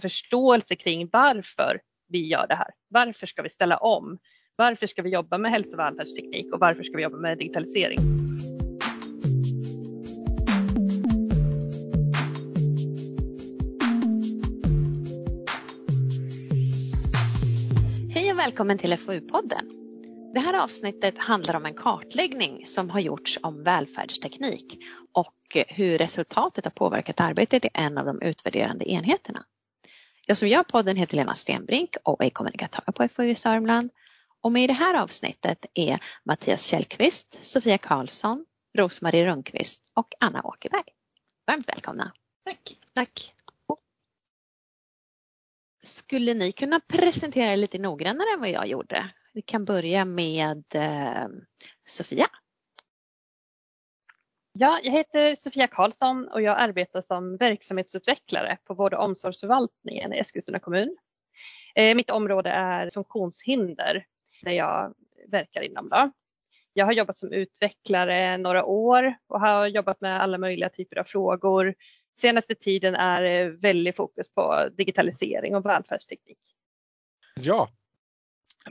förståelse 0.00 0.76
kring 0.76 1.08
varför 1.12 1.80
vi 2.08 2.26
gör 2.26 2.46
det 2.46 2.54
här. 2.54 2.70
Varför 2.88 3.26
ska 3.26 3.42
vi 3.42 3.50
ställa 3.50 3.76
om? 3.76 4.18
Varför 4.56 4.86
ska 4.86 5.02
vi 5.02 5.10
jobba 5.10 5.38
med 5.38 5.50
hälso 5.50 5.72
och 5.72 5.78
välfärdsteknik 5.78 6.52
och 6.52 6.60
varför 6.60 6.82
ska 6.82 6.96
vi 6.96 7.02
jobba 7.02 7.16
med 7.16 7.38
digitalisering? 7.38 7.98
Hej 18.14 18.32
och 18.32 18.38
välkommen 18.38 18.78
till 18.78 18.92
FoU-podden. 18.92 19.76
Det 20.34 20.40
här 20.40 20.62
avsnittet 20.62 21.18
handlar 21.18 21.56
om 21.56 21.66
en 21.66 21.74
kartläggning 21.74 22.66
som 22.66 22.90
har 22.90 23.00
gjorts 23.00 23.38
om 23.42 23.62
välfärdsteknik 23.62 24.78
och 25.12 25.56
hur 25.68 25.98
resultatet 25.98 26.64
har 26.64 26.70
påverkat 26.70 27.20
arbetet 27.20 27.64
i 27.64 27.68
en 27.74 27.98
av 27.98 28.06
de 28.06 28.22
utvärderande 28.22 28.90
enheterna. 28.90 29.44
Jag 30.28 30.36
som 30.36 30.48
gör 30.48 30.62
podden 30.62 30.96
heter 30.96 31.16
Lena 31.16 31.34
Stenbrink 31.34 31.96
och 32.02 32.24
är 32.24 32.30
kommunikatör 32.30 32.92
på 32.92 33.08
FoU 33.08 33.34
Sörmland. 33.34 33.90
Och 34.40 34.52
med 34.52 34.64
i 34.64 34.66
det 34.66 34.72
här 34.72 34.94
avsnittet 34.94 35.66
är 35.74 36.00
Mattias 36.24 36.64
Källqvist, 36.66 37.44
Sofia 37.44 37.78
Karlsson, 37.78 38.44
Rosmarie 38.78 39.26
Rundqvist 39.26 39.92
och 39.94 40.08
Anna 40.20 40.42
Åkerberg. 40.42 40.82
Varmt 41.46 41.68
välkomna. 41.68 42.12
Tack. 42.44 42.78
Tack. 42.94 43.34
Skulle 45.82 46.34
ni 46.34 46.52
kunna 46.52 46.80
presentera 46.80 47.52
er 47.52 47.56
lite 47.56 47.78
noggrannare 47.78 48.28
än 48.34 48.40
vad 48.40 48.50
jag 48.50 48.66
gjorde? 48.66 49.10
Vi 49.32 49.42
kan 49.42 49.64
börja 49.64 50.04
med 50.04 50.64
eh, 50.74 51.26
Sofia. 51.84 52.26
Ja, 54.58 54.80
jag 54.82 54.92
heter 54.92 55.34
Sofia 55.34 55.66
Karlsson 55.66 56.28
och 56.28 56.42
jag 56.42 56.58
arbetar 56.58 57.00
som 57.00 57.36
verksamhetsutvecklare 57.36 58.58
på 58.64 58.74
vård 58.74 58.94
och 58.94 59.04
omsorgsförvaltningen 59.04 60.12
i 60.12 60.18
Eskilstuna 60.18 60.58
kommun. 60.58 60.96
Eh, 61.74 61.94
mitt 61.94 62.10
område 62.10 62.50
är 62.50 62.90
funktionshinder 62.90 64.06
där 64.42 64.52
jag 64.52 64.94
verkar 65.28 65.60
inom. 65.60 65.88
Då. 65.88 66.10
Jag 66.72 66.86
har 66.86 66.92
jobbat 66.92 67.18
som 67.18 67.32
utvecklare 67.32 68.38
några 68.38 68.64
år 68.64 69.14
och 69.26 69.40
har 69.40 69.66
jobbat 69.66 70.00
med 70.00 70.22
alla 70.22 70.38
möjliga 70.38 70.68
typer 70.68 70.98
av 70.98 71.04
frågor. 71.04 71.74
Senaste 72.20 72.54
tiden 72.54 72.94
är 72.94 73.22
eh, 73.22 73.48
väldigt 73.48 73.96
fokus 73.96 74.28
på 74.34 74.68
digitalisering 74.76 75.56
och 75.56 75.66
välfärdsteknik. 75.66 76.40
Ja, 77.34 77.68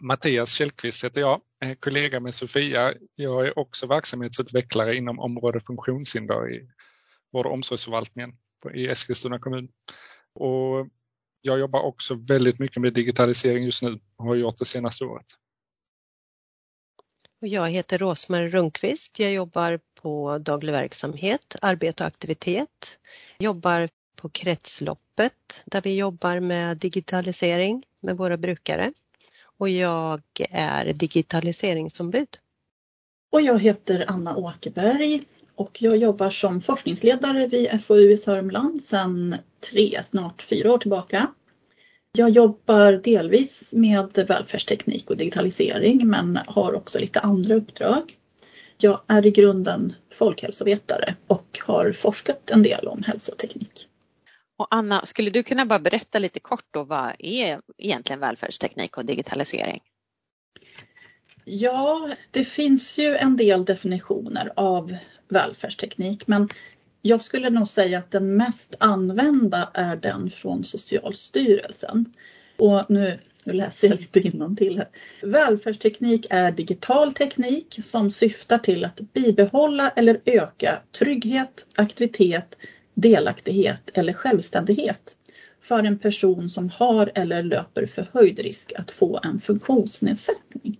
Mattias 0.01 0.51
Källqvist 0.53 1.03
heter 1.03 1.21
jag, 1.21 1.41
är 1.59 1.75
kollega 1.75 2.19
med 2.19 2.35
Sofia. 2.35 2.93
Jag 3.15 3.47
är 3.47 3.59
också 3.59 3.87
verksamhetsutvecklare 3.87 4.95
inom 4.95 5.19
området 5.19 5.65
funktionshinder 5.65 6.53
i 6.53 6.67
vård 7.31 7.45
och 7.45 7.53
omsorgsförvaltningen 7.53 8.37
i 8.73 8.87
Eskilstuna 8.87 9.39
kommun. 9.39 9.69
Och 10.33 10.87
jag 11.41 11.59
jobbar 11.59 11.79
också 11.79 12.15
väldigt 12.15 12.59
mycket 12.59 12.81
med 12.81 12.93
digitalisering 12.93 13.63
just 13.63 13.81
nu 13.81 13.99
och 14.15 14.25
har 14.25 14.35
gjort 14.35 14.57
det 14.57 14.65
senaste 14.65 15.05
året. 15.05 15.25
Jag 17.39 17.69
heter 17.69 17.97
Rosmarie 17.97 18.49
Rundqvist. 18.49 19.19
Jag 19.19 19.31
jobbar 19.31 19.79
på 20.01 20.37
daglig 20.37 20.71
verksamhet, 20.73 21.55
arbete 21.61 22.03
och 22.03 22.07
aktivitet. 22.07 22.99
Jobbar 23.39 23.89
på 24.15 24.29
Kretsloppet 24.29 25.63
där 25.65 25.81
vi 25.81 25.97
jobbar 25.97 26.39
med 26.39 26.77
digitalisering 26.77 27.83
med 28.01 28.17
våra 28.17 28.37
brukare 28.37 28.93
och 29.57 29.69
jag 29.69 30.21
är 30.49 30.93
digitaliseringsombud. 30.93 32.27
Och 33.31 33.41
jag 33.41 33.59
heter 33.59 34.05
Anna 34.07 34.35
Åkerberg 34.37 35.21
och 35.55 35.81
jag 35.81 35.97
jobbar 35.97 36.29
som 36.29 36.61
forskningsledare 36.61 37.47
vid 37.47 37.85
FoU 37.85 38.11
i 38.11 38.17
Sörmland 38.17 38.83
sedan 38.83 39.35
tre, 39.71 40.03
snart 40.03 40.41
fyra 40.41 40.73
år 40.73 40.77
tillbaka. 40.77 41.27
Jag 42.11 42.29
jobbar 42.29 42.91
delvis 42.91 43.73
med 43.73 44.25
välfärdsteknik 44.27 45.09
och 45.09 45.17
digitalisering 45.17 46.07
men 46.07 46.39
har 46.47 46.73
också 46.73 46.99
lite 46.99 47.19
andra 47.19 47.55
uppdrag. 47.55 48.17
Jag 48.77 49.01
är 49.07 49.25
i 49.25 49.31
grunden 49.31 49.95
folkhälsovetare 50.13 51.15
och 51.27 51.59
har 51.65 51.91
forskat 51.91 52.51
en 52.51 52.63
del 52.63 52.87
om 52.87 53.03
hälsoteknik. 53.03 53.89
Och 54.57 54.67
Anna, 54.69 55.05
skulle 55.05 55.29
du 55.29 55.43
kunna 55.43 55.65
bara 55.65 55.79
berätta 55.79 56.19
lite 56.19 56.39
kort 56.39 56.65
då 56.71 56.83
vad 56.83 57.11
är 57.19 57.61
egentligen 57.77 58.19
välfärdsteknik 58.19 58.97
och 58.97 59.05
digitalisering? 59.05 59.81
Ja, 61.45 62.09
det 62.31 62.43
finns 62.43 62.97
ju 62.97 63.15
en 63.15 63.37
del 63.37 63.65
definitioner 63.65 64.53
av 64.55 64.97
välfärdsteknik 65.29 66.27
men 66.27 66.49
jag 67.01 67.21
skulle 67.21 67.49
nog 67.49 67.67
säga 67.67 67.99
att 67.99 68.11
den 68.11 68.37
mest 68.37 68.75
använda 68.79 69.69
är 69.73 69.95
den 69.95 70.29
från 70.29 70.63
Socialstyrelsen. 70.63 72.13
Och 72.57 72.83
nu, 72.89 73.19
nu 73.43 73.53
läser 73.53 73.87
jag 73.87 73.99
lite 73.99 74.19
innantill 74.19 74.77
här. 74.77 74.89
Välfärdsteknik 75.21 76.25
är 76.29 76.51
digital 76.51 77.13
teknik 77.13 77.79
som 77.83 78.11
syftar 78.11 78.57
till 78.57 78.85
att 78.85 78.99
bibehålla 79.13 79.89
eller 79.89 80.21
öka 80.25 80.79
trygghet, 80.91 81.67
aktivitet, 81.75 82.55
delaktighet 82.95 83.91
eller 83.93 84.13
självständighet 84.13 85.15
för 85.61 85.83
en 85.83 85.99
person 85.99 86.49
som 86.49 86.69
har 86.69 87.11
eller 87.15 87.43
löper 87.43 87.85
förhöjd 87.85 88.39
risk 88.39 88.73
att 88.75 88.91
få 88.91 89.19
en 89.23 89.39
funktionsnedsättning. 89.39 90.79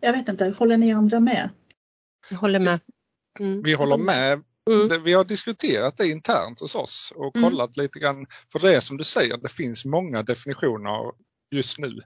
Jag 0.00 0.12
vet 0.12 0.28
inte, 0.28 0.54
håller 0.58 0.76
ni 0.76 0.92
andra 0.92 1.20
med? 1.20 1.50
Jag 2.30 2.38
håller 2.38 2.60
med. 2.60 2.80
Mm. 3.40 3.62
Vi 3.62 3.74
håller 3.74 3.96
med. 3.96 4.42
Mm. 4.70 5.04
Vi 5.04 5.12
har 5.12 5.24
diskuterat 5.24 5.96
det 5.96 6.08
internt 6.08 6.60
hos 6.60 6.74
oss 6.74 7.12
och 7.16 7.36
mm. 7.36 7.50
kollat 7.50 7.76
mm. 7.76 7.84
lite 7.84 7.98
grann. 7.98 8.26
För 8.52 8.58
det 8.58 8.74
är 8.74 8.80
som 8.80 8.96
du 8.96 9.04
säger, 9.04 9.36
det 9.36 9.52
finns 9.52 9.84
många 9.84 10.22
definitioner 10.22 11.12
just 11.50 11.78
nu. 11.78 12.00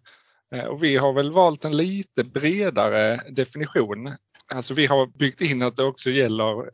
Eh, 0.55 0.65
och 0.65 0.83
vi 0.83 0.97
har 0.97 1.13
väl 1.13 1.33
valt 1.33 1.65
en 1.65 1.77
lite 1.77 2.25
bredare 2.25 3.21
definition. 3.31 4.17
Alltså 4.55 4.75
vi 4.75 4.87
har 4.87 5.07
byggt 5.07 5.41
in 5.41 5.63
att 5.63 5.77
det 5.77 5.85
också 5.85 6.11
gäller 6.11 6.71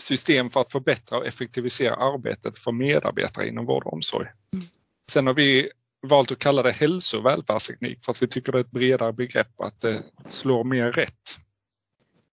system 0.00 0.50
för 0.50 0.60
att 0.60 0.72
förbättra 0.72 1.18
och 1.18 1.26
effektivisera 1.26 1.94
arbetet 1.94 2.58
för 2.58 2.72
medarbetare 2.72 3.48
inom 3.48 3.66
vård 3.66 3.84
och 3.84 3.92
omsorg. 3.92 4.28
Mm. 4.54 4.66
Sen 5.10 5.26
har 5.26 5.34
vi 5.34 5.70
valt 6.02 6.32
att 6.32 6.38
kalla 6.38 6.62
det 6.62 6.72
hälso 6.72 7.18
och 7.18 7.26
välfärdsteknik 7.26 8.04
för 8.04 8.12
att 8.12 8.22
vi 8.22 8.28
tycker 8.28 8.52
det 8.52 8.58
är 8.58 8.60
ett 8.60 8.70
bredare 8.70 9.12
begrepp 9.12 9.60
att 9.60 9.80
det 9.80 10.02
slår 10.28 10.64
mer 10.64 10.92
rätt. 10.92 11.38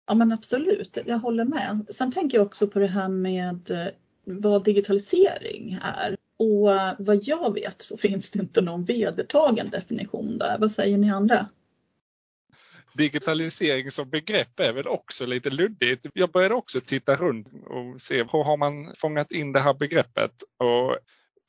Ja 0.08 0.16
men 0.16 0.32
absolut, 0.32 0.98
jag 1.06 1.20
håller 1.20 1.46
med. 1.46 1.86
Sen 1.90 2.12
tänker 2.12 2.38
jag 2.38 2.46
också 2.46 2.68
på 2.68 2.80
det 2.80 2.88
här 2.88 3.10
med 3.10 3.72
eh, 3.72 3.88
vad 4.24 4.64
digitalisering 4.64 5.80
är. 5.82 6.18
Och 6.38 6.76
eh, 6.76 6.94
vad 7.00 7.24
jag 7.24 7.54
vet 7.54 7.82
så 7.82 7.98
finns 8.08 8.32
det 8.32 8.40
inte 8.40 8.62
någon 8.62 8.86
vedertagen 8.86 9.70
definition 9.70 10.38
där. 10.38 10.58
Vad 10.60 10.72
säger 10.72 10.98
ni 10.98 11.12
andra? 11.12 11.48
Digitalisering 13.00 13.92
som 13.92 14.10
begrepp 14.10 14.60
är 14.60 14.74
väl 14.74 14.88
också 14.88 15.26
lite 15.26 15.50
luddigt. 15.50 16.08
Jag 16.14 16.32
började 16.32 16.56
också 16.56 16.82
titta 16.82 17.16
runt 17.16 17.48
och 17.48 18.02
se 18.02 18.18
hur 18.18 18.44
har 18.44 18.58
man 18.58 18.96
fångat 18.96 19.32
in 19.32 19.52
det 19.52 19.60
här 19.60 19.74
begreppet 19.74 20.32
och 20.58 20.98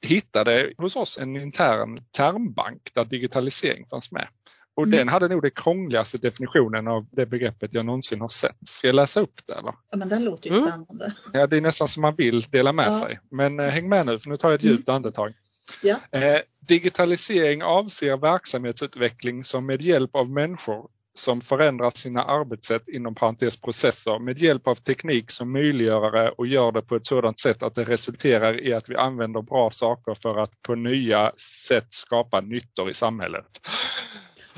hittade 0.03 0.73
hos 0.79 0.97
oss 0.97 1.19
en 1.19 1.37
intern 1.37 2.05
termbank 2.17 2.91
där 2.95 3.05
digitalisering 3.05 3.87
fanns 3.87 4.13
med. 4.13 4.29
Och 4.75 4.83
mm. 4.87 4.99
den 4.99 5.09
hade 5.09 5.29
nog 5.29 5.43
den 5.43 5.51
krångligaste 5.51 6.19
definitionen 6.19 6.89
av 6.89 7.07
det 7.11 7.27
begreppet 7.27 7.75
jag 7.75 7.87
någonsin 7.87 8.21
har 8.21 8.29
sett. 8.29 8.57
Ska 8.69 8.87
jag 8.87 8.95
läsa 8.95 9.21
upp 9.21 9.41
det 9.47 9.53
eller? 9.53 9.75
Ja 9.91 9.97
men 9.97 10.09
den 10.09 10.25
låter 10.25 10.51
ju 10.51 10.57
mm. 10.57 10.69
spännande. 10.69 11.13
Ja 11.33 11.47
det 11.47 11.57
är 11.57 11.61
nästan 11.61 11.89
som 11.89 12.01
man 12.01 12.15
vill 12.17 12.43
dela 12.43 12.73
med 12.73 12.89
ja. 12.89 13.01
sig. 13.01 13.21
Men 13.31 13.61
eh, 13.61 13.67
häng 13.67 13.89
med 13.89 14.07
nu 14.07 14.19
för 14.19 14.31
nu 14.31 14.37
tar 14.37 14.51
jag 14.51 14.59
ett 14.59 14.65
djupt 14.65 14.89
mm. 14.89 14.97
andetag. 14.97 15.35
Ja. 15.83 15.97
Eh, 16.19 16.39
digitalisering 16.61 17.63
avser 17.63 18.17
verksamhetsutveckling 18.17 19.45
som 19.45 19.67
med 19.67 19.83
hjälp 19.83 20.15
av 20.15 20.31
människor 20.31 20.89
som 21.15 21.41
förändrat 21.41 21.99
sina 21.99 22.25
arbetssätt 22.25 22.89
inom 22.89 23.15
parentes 23.15 23.61
processer 23.61 24.19
med 24.19 24.39
hjälp 24.39 24.67
av 24.67 24.75
teknik 24.75 25.31
som 25.31 25.53
möjliggörare 25.53 26.31
och 26.31 26.47
gör 26.47 26.73
det 26.73 26.83
på 26.83 26.97
ett 26.97 27.07
sådant 27.07 27.39
sätt 27.39 27.63
att 27.63 27.75
det 27.75 27.85
resulterar 27.85 28.67
i 28.67 28.75
att 28.75 28.89
vi 28.91 28.97
använder 28.97 29.43
bra 29.43 29.71
saker 29.71 30.15
för 30.15 30.39
att 30.39 30.63
på 30.63 30.75
nya 30.75 31.33
sätt 31.69 31.87
skapa 31.91 32.41
nyttor 32.41 32.91
i 32.91 32.95
samhället. 32.95 33.47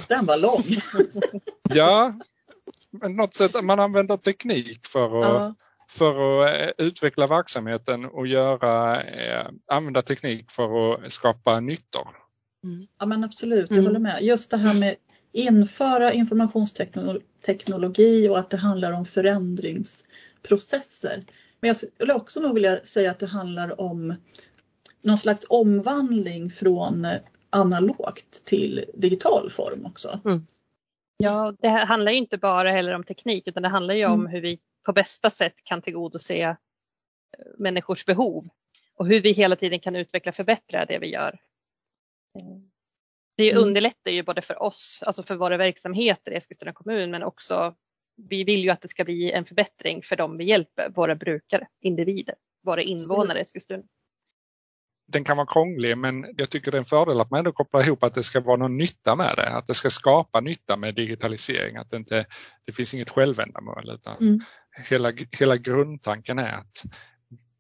Den 0.09 0.27
var 0.27 0.39
lång. 0.39 0.65
ja, 1.75 2.15
men 2.91 3.17
något 3.17 3.35
sätt 3.35 3.57
att 3.57 3.65
man 3.65 3.81
använder 3.81 4.17
teknik 4.17 4.87
för 4.87 5.21
att, 5.21 5.27
ja. 5.27 5.55
för 5.89 6.45
att 6.47 6.79
eh, 6.79 6.87
utveckla 6.87 7.27
verksamheten 7.27 8.05
och 8.05 8.27
göra, 8.27 9.03
eh, 9.03 9.47
använda 9.67 10.03
teknik 10.03 10.51
för 10.51 10.95
att 10.95 11.13
skapa 11.13 11.61
nyttor. 11.61 12.09
Mm. 12.65 12.87
Ja 12.99 13.07
men 13.07 13.25
absolut, 13.25 13.71
jag 13.71 13.79
mm. 13.79 13.87
håller 13.87 14.01
med. 14.01 14.23
Just 14.23 14.51
det 14.51 14.57
här 14.57 14.75
med 14.75 14.97
införa 15.33 16.13
informationsteknologi 16.13 18.29
och 18.29 18.39
att 18.39 18.51
det 18.51 18.57
handlar 18.57 18.93
om 18.93 19.05
förändringsprocesser. 19.05 21.23
Men 21.61 21.69
jag 21.69 21.77
skulle 21.77 22.15
också 22.15 22.41
nog 22.41 22.55
vilja 22.55 22.77
säga 22.77 23.11
att 23.11 23.19
det 23.19 23.27
handlar 23.27 23.81
om 23.81 24.15
någon 25.03 25.19
slags 25.19 25.47
omvandling 25.49 26.51
från 26.51 27.07
analogt 27.51 28.45
till 28.45 28.85
digital 28.95 29.51
form 29.51 29.87
också. 29.87 30.21
Mm. 30.25 30.47
Ja, 31.17 31.55
det 31.61 31.69
handlar 31.69 32.13
inte 32.13 32.39
bara 32.39 32.73
heller 32.73 32.93
om 32.93 33.05
teknik 33.05 33.49
utan 33.49 33.63
det 33.63 33.69
handlar 33.69 33.95
ju 33.95 34.07
om 34.07 34.21
mm. 34.21 34.33
hur 34.33 34.41
vi 34.41 34.59
på 34.83 34.93
bästa 34.93 35.31
sätt 35.31 35.55
kan 35.65 35.83
tillgodose 35.83 36.43
eh, 36.43 36.57
människors 37.59 38.05
behov 38.05 38.49
och 38.95 39.07
hur 39.07 39.21
vi 39.21 39.33
hela 39.33 39.57
tiden 39.57 39.81
kan 39.81 39.97
utveckla 39.97 40.31
och 40.31 40.37
förbättra 40.37 40.87
det 40.87 40.99
vi 40.99 41.07
gör 41.07 41.39
Det 43.37 43.51
mm. 43.51 43.63
underlättar 43.63 44.11
ju 44.11 44.23
både 44.23 44.43
för 44.43 44.63
oss, 44.63 45.03
alltså 45.07 45.23
för 45.23 45.35
våra 45.35 45.57
verksamheter 45.57 46.33
i 46.33 46.35
Eskilstuna 46.35 46.73
kommun, 46.73 47.11
men 47.11 47.23
också 47.23 47.75
vi 48.29 48.45
vill 48.45 48.65
ju 48.65 48.71
att 48.71 48.83
det 48.83 48.89
ska 48.89 49.05
bli 49.05 49.33
en 49.33 49.45
förbättring 49.45 50.03
för 50.03 50.17
dem 50.17 50.37
vi 50.37 50.45
hjälper, 50.45 50.89
våra 50.89 51.15
brukare, 51.15 51.67
individer, 51.81 52.35
våra 52.63 52.83
invånare 52.83 53.39
i 53.39 53.43
Eskilstuna. 53.43 53.83
Den 55.07 55.25
kan 55.25 55.37
vara 55.37 55.47
krånglig 55.47 55.99
men 55.99 56.35
jag 56.37 56.51
tycker 56.51 56.71
det 56.71 56.77
är 56.77 56.79
en 56.79 56.85
fördel 56.85 57.21
att 57.21 57.31
man 57.31 57.39
ändå 57.39 57.53
kopplar 57.53 57.83
ihop 57.83 58.03
att 58.03 58.15
det 58.15 58.23
ska 58.23 58.41
vara 58.41 58.57
någon 58.57 58.77
nytta 58.77 59.17
med 59.17 59.37
det, 59.37 59.49
att 59.49 59.67
det 59.67 59.75
ska 59.75 59.91
skapa 59.91 60.41
nytta 60.41 60.77
med 60.77 60.95
digitalisering, 60.95 61.77
att 61.77 61.91
det 61.91 61.97
inte 61.97 62.27
det 62.65 62.73
finns 62.73 62.95
inget 62.95 63.11
självändamål 63.11 63.91
utan 63.91 64.17
mm. 64.21 64.41
hela, 64.89 65.13
hela 65.39 65.57
grundtanken 65.57 66.39
är 66.39 66.53
att 66.53 66.83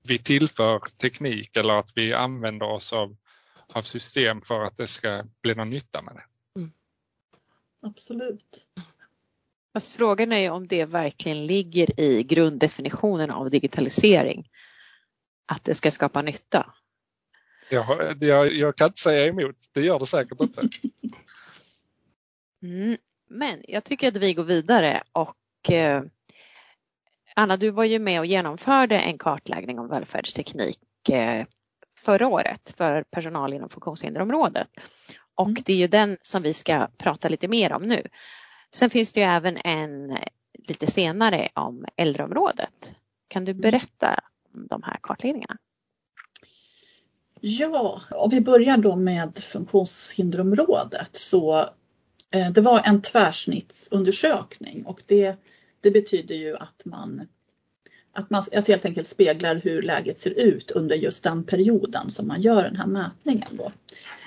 vi 0.08 0.18
tillför 0.18 0.80
teknik 1.00 1.56
eller 1.56 1.74
att 1.74 1.90
vi 1.94 2.14
använder 2.14 2.66
oss 2.66 2.92
av, 2.92 3.16
av 3.72 3.82
system 3.82 4.42
för 4.42 4.64
att 4.64 4.76
det 4.76 4.88
ska 4.88 5.24
bli 5.42 5.54
någon 5.54 5.70
nytta 5.70 6.02
med 6.02 6.14
det. 6.14 6.24
Mm. 6.60 6.72
Absolut. 7.82 8.66
Fast 9.72 9.92
frågan 9.92 10.32
är 10.32 10.38
ju 10.38 10.50
om 10.50 10.66
det 10.68 10.84
verkligen 10.84 11.46
ligger 11.46 12.00
i 12.00 12.22
grunddefinitionen 12.22 13.30
av 13.30 13.50
digitalisering. 13.50 14.48
Att 15.46 15.64
det 15.64 15.74
ska 15.74 15.90
skapa 15.90 16.22
nytta. 16.22 16.72
Jag, 17.70 18.22
jag, 18.22 18.52
jag 18.52 18.76
kan 18.76 18.86
inte 18.86 19.00
säga 19.00 19.26
emot, 19.26 19.56
det 19.72 19.80
gör 19.80 19.98
det 19.98 20.06
säkert 20.06 20.40
inte. 20.40 20.68
Mm, 22.62 22.96
men 23.28 23.64
jag 23.68 23.84
tycker 23.84 24.08
att 24.08 24.16
vi 24.16 24.34
går 24.34 24.44
vidare 24.44 25.02
och 25.12 25.70
eh, 25.70 26.02
Anna, 27.36 27.56
du 27.56 27.70
var 27.70 27.84
ju 27.84 27.98
med 27.98 28.20
och 28.20 28.26
genomförde 28.26 28.98
en 28.98 29.18
kartläggning 29.18 29.78
om 29.78 29.88
välfärdsteknik 29.88 31.08
eh, 31.08 31.46
förra 31.98 32.28
året 32.28 32.74
för 32.76 33.02
personal 33.02 33.52
inom 33.52 33.68
funktionshinderområdet. 33.68 34.68
Och 35.34 35.48
mm. 35.48 35.62
det 35.66 35.72
är 35.72 35.76
ju 35.76 35.88
den 35.88 36.16
som 36.22 36.42
vi 36.42 36.52
ska 36.52 36.88
prata 36.98 37.28
lite 37.28 37.48
mer 37.48 37.72
om 37.72 37.82
nu. 37.82 38.06
Sen 38.74 38.90
finns 38.90 39.12
det 39.12 39.20
ju 39.20 39.26
även 39.26 39.56
en 39.64 40.18
lite 40.68 40.86
senare 40.86 41.48
om 41.54 41.84
äldreområdet. 41.96 42.92
Kan 43.28 43.44
du 43.44 43.52
mm. 43.52 43.60
berätta 43.60 44.20
om 44.54 44.66
de 44.66 44.82
här 44.82 44.98
kartläggningarna? 45.02 45.56
Ja, 47.40 48.02
om 48.10 48.30
vi 48.30 48.40
börjar 48.40 48.76
då 48.76 48.96
med 48.96 49.38
funktionshinderområdet 49.38 51.10
så 51.12 51.60
eh, 52.30 52.50
det 52.50 52.60
var 52.60 52.82
en 52.84 53.02
tvärsnittsundersökning 53.02 54.86
och 54.86 55.02
det, 55.06 55.36
det 55.80 55.90
betyder 55.90 56.34
ju 56.34 56.56
att 56.56 56.84
man 56.84 57.28
att 58.12 58.30
man 58.30 58.38
alltså 58.38 58.72
helt 58.72 58.84
enkelt 58.84 59.08
speglar 59.08 59.54
hur 59.64 59.82
läget 59.82 60.18
ser 60.18 60.30
ut 60.30 60.70
under 60.70 60.96
just 60.96 61.24
den 61.24 61.44
perioden 61.44 62.10
som 62.10 62.28
man 62.28 62.42
gör 62.42 62.62
den 62.62 62.76
här 62.76 62.86
mätningen. 62.86 63.48
Då. 63.50 63.72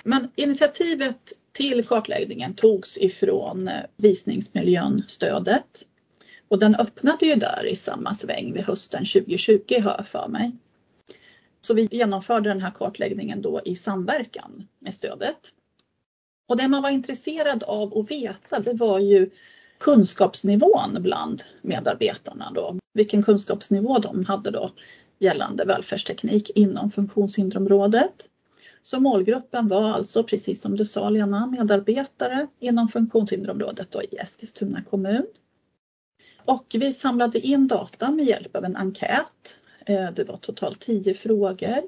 Men 0.04 0.32
initiativet 0.36 1.34
till 1.52 1.86
kartläggningen 1.86 2.54
togs 2.54 2.98
ifrån 2.98 3.68
eh, 3.68 3.84
visningsmiljön-stödet. 3.98 5.86
Och 6.48 6.60
den 6.60 6.76
öppnade 6.76 7.26
ju 7.26 7.36
där 7.36 7.66
i 7.66 7.76
samma 7.76 8.16
sväng 8.16 8.54
vid 8.54 8.64
hösten 8.64 9.06
2020 9.06 9.82
har 9.84 9.96
jag 9.98 10.08
för 10.08 10.28
mig. 10.28 10.52
Så 11.62 11.74
vi 11.74 11.88
genomförde 11.92 12.50
den 12.50 12.62
här 12.62 12.72
kartläggningen 12.72 13.42
då 13.42 13.62
i 13.66 13.76
samverkan 13.76 14.68
med 14.80 14.94
stödet. 14.94 15.52
Och 16.48 16.58
det 16.58 16.68
man 16.68 16.84
var 16.84 16.90
intresserad 16.90 17.64
av 17.64 17.98
att 17.98 18.12
veta 18.12 18.60
det 18.60 18.74
var 18.74 19.00
ju 19.00 19.30
kunskapsnivån 19.80 20.98
bland 21.00 21.44
medarbetarna 21.62 22.51
då. 22.56 22.75
Vilken 22.94 23.24
kunskapsnivå 23.24 24.00
de 24.00 24.25
hade 24.25 24.51
då 24.51 24.72
gällande 25.19 25.66
välfärdsteknik 25.66 26.51
inom 26.56 26.92
funktionshinderområdet. 26.92 28.30
Så 28.83 29.00
målgruppen 29.00 29.68
var 29.68 29.83
alltså, 29.83 30.24
precis 30.24 30.62
som 30.62 30.77
du 30.77 30.86
sa 30.86 31.10
Lena, 31.10 31.48
medarbetare 31.48 32.48
inom 32.60 32.88
funktionshinderområdet 32.88 33.92
då 33.92 34.04
i 34.04 34.16
Eskilstuna 34.16 34.81
kommun. 34.89 35.25
Och 36.45 36.66
vi 36.74 36.94
samlade 36.94 37.39
in 37.39 37.68
data 37.68 38.12
med 38.12 38.25
hjälp 38.25 38.56
av 38.56 38.66
en 38.66 38.75
enkät. 38.75 39.60
Eh, 39.86 40.12
det 40.12 40.24
var 40.24 40.38
totalt 40.38 40.80
tio 40.80 41.13
frågor 41.13 41.81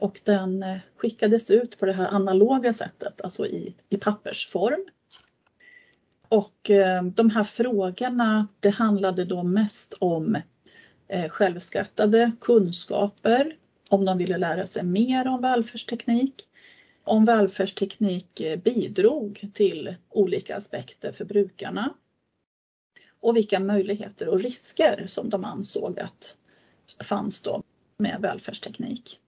och 0.00 0.20
den 0.24 0.62
eh, 0.62 0.76
skickades 0.96 1.50
ut 1.50 1.78
på 1.78 1.86
det 1.86 1.92
här 1.92 2.08
analoga 2.08 2.74
sättet, 2.74 3.20
alltså 3.20 3.46
i, 3.46 3.74
i 3.88 3.96
pappersform. 3.96 4.84
Och 6.28 6.70
eh, 6.70 7.02
de 7.02 7.30
här 7.30 7.44
frågorna, 7.44 8.48
det 8.60 8.70
handlade 8.70 9.24
då 9.24 9.42
mest 9.42 9.94
om 9.98 10.38
eh, 11.08 11.28
självskattade 11.28 12.32
kunskaper 12.40 13.56
om 13.90 14.04
de 14.04 14.18
ville 14.18 14.38
lära 14.38 14.66
sig 14.66 14.82
mer 14.82 15.28
om 15.28 15.42
välfärdsteknik, 15.42 16.34
om 17.04 17.24
välfärdsteknik 17.24 18.40
eh, 18.40 18.58
bidrog 18.58 19.50
till 19.54 19.94
olika 20.10 20.56
aspekter 20.56 21.12
för 21.12 21.24
brukarna 21.24 21.94
och 23.20 23.36
vilka 23.36 23.60
möjligheter 23.60 24.28
och 24.28 24.40
risker 24.40 25.04
som 25.06 25.30
de 25.30 25.44
ansåg 25.44 26.00
att 26.00 26.36
fanns 27.04 27.42
då 27.42 27.62
med 27.96 28.18
välfärdsteknik. 28.20 29.20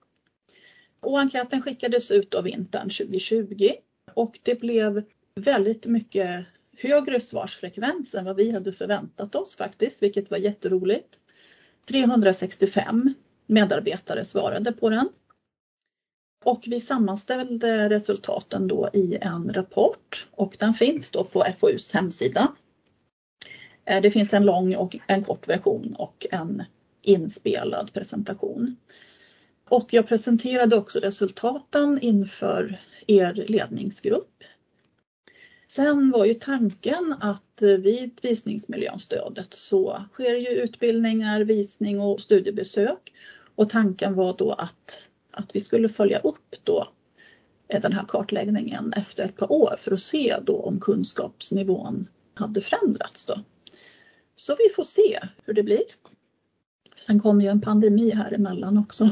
Och 1.00 1.20
enkäten 1.20 1.62
skickades 1.62 2.10
ut 2.10 2.34
av 2.34 2.44
vintern 2.44 2.90
2020 2.90 3.70
och 4.14 4.38
det 4.42 4.60
blev 4.60 5.02
väldigt 5.34 5.86
mycket 5.86 6.46
högre 6.82 7.20
svarsfrekvens 7.20 8.14
än 8.14 8.24
vad 8.24 8.36
vi 8.36 8.52
hade 8.52 8.72
förväntat 8.72 9.34
oss 9.34 9.56
faktiskt, 9.56 10.02
vilket 10.02 10.30
var 10.30 10.38
jätteroligt. 10.38 11.18
365 11.88 13.14
medarbetare 13.46 14.24
svarade 14.24 14.72
på 14.72 14.90
den. 14.90 15.08
Och 16.44 16.64
vi 16.66 16.80
sammanställde 16.80 17.88
resultaten 17.88 18.68
då 18.68 18.90
i 18.92 19.18
en 19.20 19.52
rapport 19.52 20.28
och 20.30 20.56
den 20.58 20.74
finns 20.74 21.10
då 21.10 21.24
på 21.24 21.44
FoUs 21.58 21.94
hemsida. 21.94 22.52
Eh, 23.84 24.02
det 24.02 24.10
finns 24.10 24.34
en 24.34 24.44
lång 24.44 24.76
och 24.76 24.96
en 25.06 25.24
kort 25.24 25.48
version 25.48 25.94
och 25.98 26.26
en 26.30 26.62
inspelad 27.02 27.92
presentation. 27.92 28.76
Och 29.68 29.92
jag 29.92 30.08
presenterade 30.08 30.76
också 30.76 30.98
resultaten 30.98 31.98
inför 32.00 32.80
er 33.06 33.44
ledningsgrupp. 33.48 34.44
Sen 35.74 36.10
var 36.10 36.24
ju 36.24 36.34
tanken 36.34 37.14
att 37.20 37.62
eh, 37.62 37.68
vid 37.68 38.18
visningsmiljönstödet 38.22 39.54
så 39.54 40.04
sker 40.12 40.34
ju 40.34 40.48
utbildningar, 40.48 41.40
visning 41.40 42.00
och 42.00 42.20
studiebesök 42.20 43.12
och 43.54 43.70
tanken 43.70 44.14
var 44.14 44.36
då 44.36 44.52
att, 44.52 45.08
att 45.30 45.50
vi 45.52 45.60
skulle 45.60 45.88
följa 45.88 46.18
upp 46.18 46.56
då 46.64 46.88
eh, 47.68 47.80
den 47.80 47.92
här 47.92 48.04
kartläggningen 48.08 48.92
efter 48.96 49.24
ett 49.24 49.36
par 49.36 49.52
år 49.52 49.76
för 49.78 49.92
att 49.92 50.00
se 50.00 50.36
då 50.42 50.62
om 50.62 50.80
kunskapsnivån 50.80 52.08
hade 52.34 52.60
förändrats. 52.60 53.26
Då. 53.26 53.40
Så 54.34 54.56
vi 54.58 54.74
får 54.76 54.84
se 54.84 55.20
hur 55.44 55.54
det 55.54 55.62
blir. 55.62 55.84
Sen 56.96 57.20
kom 57.20 57.40
ju 57.40 57.48
en 57.48 57.60
pandemi 57.60 58.10
här 58.10 58.32
emellan 58.32 58.78
också. 58.78 59.10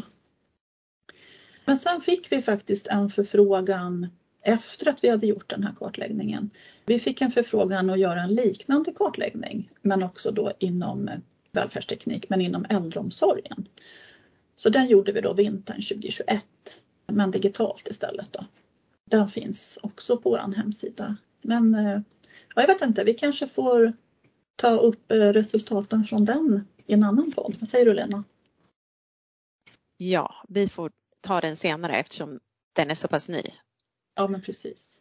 Men 1.64 1.78
sen 1.78 2.00
fick 2.00 2.32
vi 2.32 2.42
faktiskt 2.42 2.86
en 2.86 3.10
förfrågan 3.10 4.06
efter 4.48 4.88
att 4.88 5.04
vi 5.04 5.08
hade 5.08 5.26
gjort 5.26 5.50
den 5.50 5.62
här 5.62 5.74
kartläggningen. 5.78 6.50
Vi 6.86 6.98
fick 6.98 7.20
en 7.20 7.30
förfrågan 7.30 7.90
att 7.90 7.98
göra 7.98 8.22
en 8.22 8.34
liknande 8.34 8.92
kartläggning 8.92 9.70
men 9.82 10.02
också 10.02 10.30
då 10.30 10.52
inom 10.58 11.08
eh, 11.08 11.18
välfärdsteknik 11.52 12.28
men 12.28 12.40
inom 12.40 12.66
äldreomsorgen. 12.68 13.68
Så 14.56 14.68
den 14.68 14.86
gjorde 14.86 15.12
vi 15.12 15.20
då 15.20 15.32
vintern 15.32 15.82
2021, 15.82 16.42
men 17.06 17.30
digitalt 17.30 17.88
istället. 17.88 18.32
Då. 18.32 18.44
Den 19.04 19.28
finns 19.28 19.78
också 19.82 20.16
på 20.16 20.30
vår 20.30 20.54
hemsida. 20.56 21.16
Men 21.42 21.74
eh, 21.74 22.00
ja, 22.54 22.62
jag 22.62 22.66
vet 22.66 22.82
inte, 22.82 23.04
vi 23.04 23.14
kanske 23.14 23.46
får 23.46 23.92
ta 24.56 24.70
upp 24.70 25.12
eh, 25.12 25.16
resultaten 25.16 26.04
från 26.04 26.24
den 26.24 26.64
i 26.86 26.94
en 26.94 27.04
annan 27.04 27.32
podd. 27.32 27.56
Vad 27.60 27.68
säger 27.68 27.84
du 27.84 27.94
Lena? 27.94 28.24
Ja, 29.96 30.34
vi 30.48 30.68
får 30.68 30.90
ta 31.20 31.40
den 31.40 31.56
senare 31.56 31.96
eftersom 31.96 32.40
den 32.72 32.90
är 32.90 32.94
så 32.94 33.08
pass 33.08 33.28
ny. 33.28 33.42
Ja, 34.18 34.28
men 34.28 34.42
precis. 34.42 35.00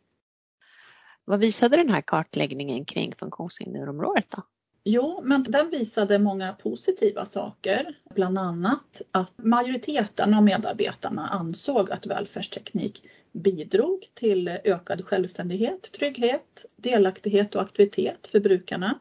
Vad 1.26 1.40
visade 1.40 1.78
den 1.78 1.90
här 1.90 2.02
kartläggningen 2.02 2.86
kring 2.86 3.16
funktionshinderområdet 3.16 4.30
då? 4.30 4.44
Jo, 4.84 5.22
men 5.24 5.44
den 5.44 5.70
visade 5.70 6.20
många 6.20 6.54
positiva 6.54 7.26
saker. 7.26 7.98
Bland 8.16 8.38
annat 8.38 9.02
att 9.12 9.32
majoriteten 9.36 10.34
av 10.34 10.44
medarbetarna 10.44 11.28
ansåg 11.28 11.92
att 11.92 12.06
välfärdsteknik 12.06 13.04
bidrog 13.32 14.12
till 14.14 14.48
ökad 14.48 15.06
självständighet, 15.06 15.92
trygghet, 15.92 16.66
delaktighet 16.76 17.56
och 17.56 17.62
aktivitet 17.62 18.28
för 18.28 18.40
brukarna. 18.40 19.00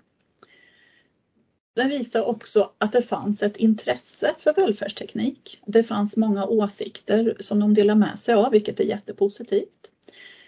Den 1.74 1.88
visar 1.88 2.22
också 2.22 2.70
att 2.78 2.92
det 2.92 3.02
fanns 3.02 3.42
ett 3.42 3.56
intresse 3.56 4.34
för 4.38 4.54
välfärdsteknik. 4.54 5.62
Det 5.66 5.82
fanns 5.82 6.16
många 6.16 6.46
åsikter 6.46 7.36
som 7.40 7.60
de 7.60 7.74
delar 7.74 7.94
med 7.94 8.18
sig 8.18 8.34
av, 8.34 8.50
vilket 8.50 8.80
är 8.80 8.84
jättepositivt. 8.84 9.75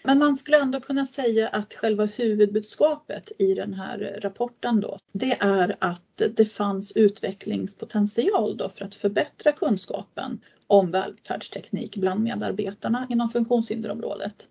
Men 0.03 0.19
man 0.19 0.37
skulle 0.37 0.57
ändå 0.57 0.79
kunna 0.79 1.05
säga 1.05 1.47
att 1.47 1.73
själva 1.73 2.05
huvudbudskapet 2.05 3.31
i 3.37 3.53
den 3.53 3.73
här 3.73 4.19
rapporten 4.21 4.79
då, 4.79 4.97
det 5.11 5.37
är 5.41 5.75
att 5.79 6.21
det 6.35 6.45
fanns 6.45 6.91
utvecklingspotential 6.91 8.57
då 8.57 8.69
för 8.69 8.85
att 8.85 8.95
förbättra 8.95 9.51
kunskapen 9.51 10.41
om 10.67 10.91
välfärdsteknik 10.91 11.95
bland 11.95 12.23
medarbetarna 12.23 13.07
inom 13.09 13.29
funktionshinderområdet. 13.29 14.47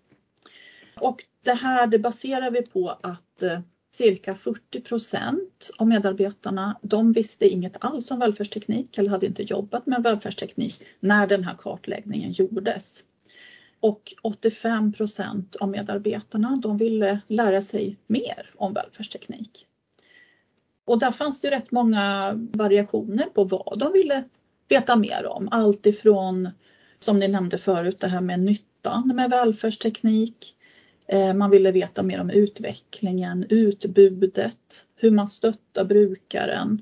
Och 0.99 1.23
det 1.43 1.53
här 1.53 1.87
det 1.87 1.99
baserar 1.99 2.51
vi 2.51 2.61
på 2.61 2.89
att 2.89 3.43
eh, 3.43 3.59
cirka 3.91 4.35
40 4.35 4.81
procent 4.81 5.71
av 5.77 5.87
medarbetarna 5.87 6.79
de 6.81 7.13
visste 7.13 7.47
inget 7.47 7.77
alls 7.79 8.11
om 8.11 8.19
välfärdsteknik 8.19 8.97
eller 8.97 9.09
hade 9.09 9.25
inte 9.25 9.43
jobbat 9.43 9.85
med 9.85 10.03
välfärdsteknik 10.03 10.83
när 10.99 11.27
den 11.27 11.43
här 11.43 11.55
kartläggningen 11.57 12.31
gjordes. 12.31 13.03
Och 13.79 14.13
85 14.23 14.93
procent 14.93 15.55
av 15.55 15.69
medarbetarna 15.69 16.59
de 16.63 16.77
ville 16.77 17.19
lära 17.27 17.61
sig 17.61 17.97
mer 18.07 18.51
om 18.55 18.73
välfärdsteknik. 18.73 19.65
Och 20.85 20.99
där 20.99 21.11
fanns 21.11 21.41
det 21.41 21.51
rätt 21.51 21.71
många 21.71 22.33
variationer 22.35 23.25
på 23.25 23.43
vad 23.43 23.79
de 23.79 23.93
ville 23.93 24.23
veta 24.67 24.95
mer 24.95 25.25
om. 25.25 25.49
Allt 25.51 25.85
ifrån, 25.85 26.49
som 26.99 27.17
ni 27.17 27.27
nämnde 27.27 27.57
förut, 27.57 27.99
det 27.99 28.07
här 28.07 28.21
med 28.21 28.39
nyttan 28.39 29.11
med 29.15 29.29
välfärdsteknik. 29.29 30.55
Eh, 31.07 31.33
man 31.33 31.49
ville 31.49 31.71
veta 31.71 32.03
mer 32.03 32.21
om 32.21 32.29
utvecklingen, 32.29 33.45
utbudet, 33.49 34.85
hur 34.95 35.11
man 35.11 35.27
stöttar 35.27 35.85
brukaren. 35.85 36.81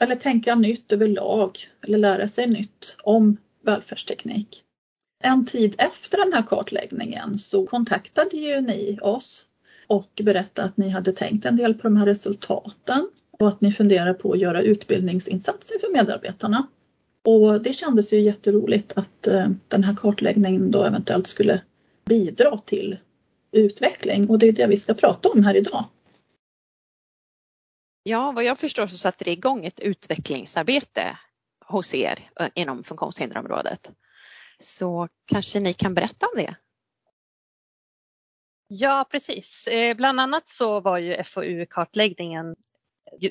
Eller 0.00 0.16
tänka 0.16 0.54
nytt 0.54 0.92
överlag, 0.92 1.58
eller 1.80 1.98
lära 1.98 2.28
sig 2.28 2.46
nytt 2.46 2.96
om 3.02 3.36
välfärdsteknik. 3.62 4.62
En 5.22 5.46
tid 5.46 5.74
efter 5.78 6.18
den 6.18 6.32
här 6.32 6.42
kartläggningen 6.42 7.38
så 7.38 7.66
kontaktade 7.66 8.36
ju 8.36 8.60
ni 8.60 8.98
oss 9.02 9.44
och 9.86 10.20
berättade 10.22 10.68
att 10.68 10.76
ni 10.76 10.88
hade 10.88 11.12
tänkt 11.12 11.44
en 11.44 11.56
del 11.56 11.74
på 11.74 11.82
de 11.82 11.96
här 11.96 12.06
resultaten 12.06 13.10
och 13.30 13.48
att 13.48 13.60
ni 13.60 13.72
funderar 13.72 14.14
på 14.14 14.32
att 14.32 14.38
göra 14.38 14.62
utbildningsinsatser 14.62 15.78
för 15.78 15.92
medarbetarna. 15.92 16.66
Och 17.24 17.62
det 17.62 17.72
kändes 17.72 18.12
ju 18.12 18.20
jätteroligt 18.20 18.92
att 18.96 19.26
eh, 19.26 19.50
den 19.68 19.84
här 19.84 19.94
kartläggningen 19.94 20.70
då 20.70 20.84
eventuellt 20.84 21.26
skulle 21.26 21.62
bidra 22.04 22.58
till 22.58 22.98
utveckling 23.52 24.30
och 24.30 24.38
det 24.38 24.46
är 24.46 24.52
det 24.52 24.66
vi 24.66 24.76
ska 24.76 24.94
prata 24.94 25.28
om 25.28 25.44
här 25.44 25.56
idag. 25.56 25.84
Ja, 28.02 28.32
vad 28.32 28.44
jag 28.44 28.58
förstår 28.58 28.86
så 28.86 28.98
satte 28.98 29.24
det 29.24 29.30
igång 29.30 29.64
ett 29.64 29.80
utvecklingsarbete 29.80 31.18
hos 31.66 31.94
er 31.94 32.18
inom 32.54 32.82
funktionshinderområdet. 32.82 33.90
Så 34.62 35.08
kanske 35.26 35.60
ni 35.60 35.72
kan 35.72 35.94
berätta 35.94 36.26
om 36.26 36.32
det? 36.36 36.54
Ja, 38.68 39.06
precis. 39.10 39.66
Eh, 39.66 39.96
bland 39.96 40.20
annat 40.20 40.48
så 40.48 40.80
var 40.80 40.98
ju 40.98 41.22
FoU-kartläggningen 41.24 42.56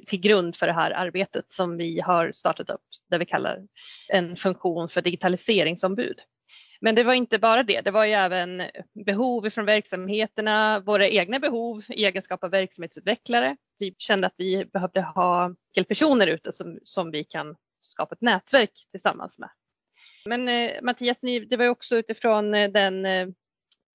till 0.08 0.20
grund 0.20 0.56
för 0.56 0.68
det 0.68 0.74
här 0.74 0.92
arbetet 0.92 1.46
som 1.54 1.78
vi 1.78 2.00
har 2.00 2.32
startat 2.32 2.70
upp 2.70 2.82
där 3.10 3.20
vi 3.20 3.26
kallar 3.26 3.68
en 4.10 4.36
funktion 4.36 4.90
för 4.90 5.02
digitaliseringsombud. 5.02 6.22
Men 6.82 6.96
det 6.96 7.04
var 7.04 7.14
inte 7.14 7.40
bara 7.40 7.64
det, 7.64 7.82
det 7.82 7.92
var 7.92 8.06
ju 8.06 8.14
även 8.14 8.64
behov 9.06 9.50
från 9.50 9.66
verksamheterna, 9.66 10.80
våra 10.80 11.08
egna 11.08 11.40
behov 11.40 11.84
i 11.90 12.06
egenskap 12.06 12.44
av 12.44 12.52
verksamhetsutvecklare. 12.52 13.58
Vi 13.78 13.96
kände 13.98 14.28
att 14.28 14.36
vi 14.38 14.66
behövde 14.66 15.02
ha 15.02 15.56
personer 15.88 16.28
ute 16.28 16.52
som, 16.52 16.80
som 16.84 17.12
vi 17.12 17.24
kan 17.24 17.56
skapa 17.80 18.16
ett 18.16 18.22
nätverk 18.22 18.88
tillsammans 18.92 19.40
med. 19.40 19.50
Men 20.26 20.48
eh, 20.48 20.82
Mattias, 20.82 21.24
ni, 21.24 21.40
det 21.40 21.58
var 21.58 21.68
också 21.68 21.96
utifrån 21.96 22.54
eh, 22.54 22.72
den 22.72 23.06
eh, 23.06 23.28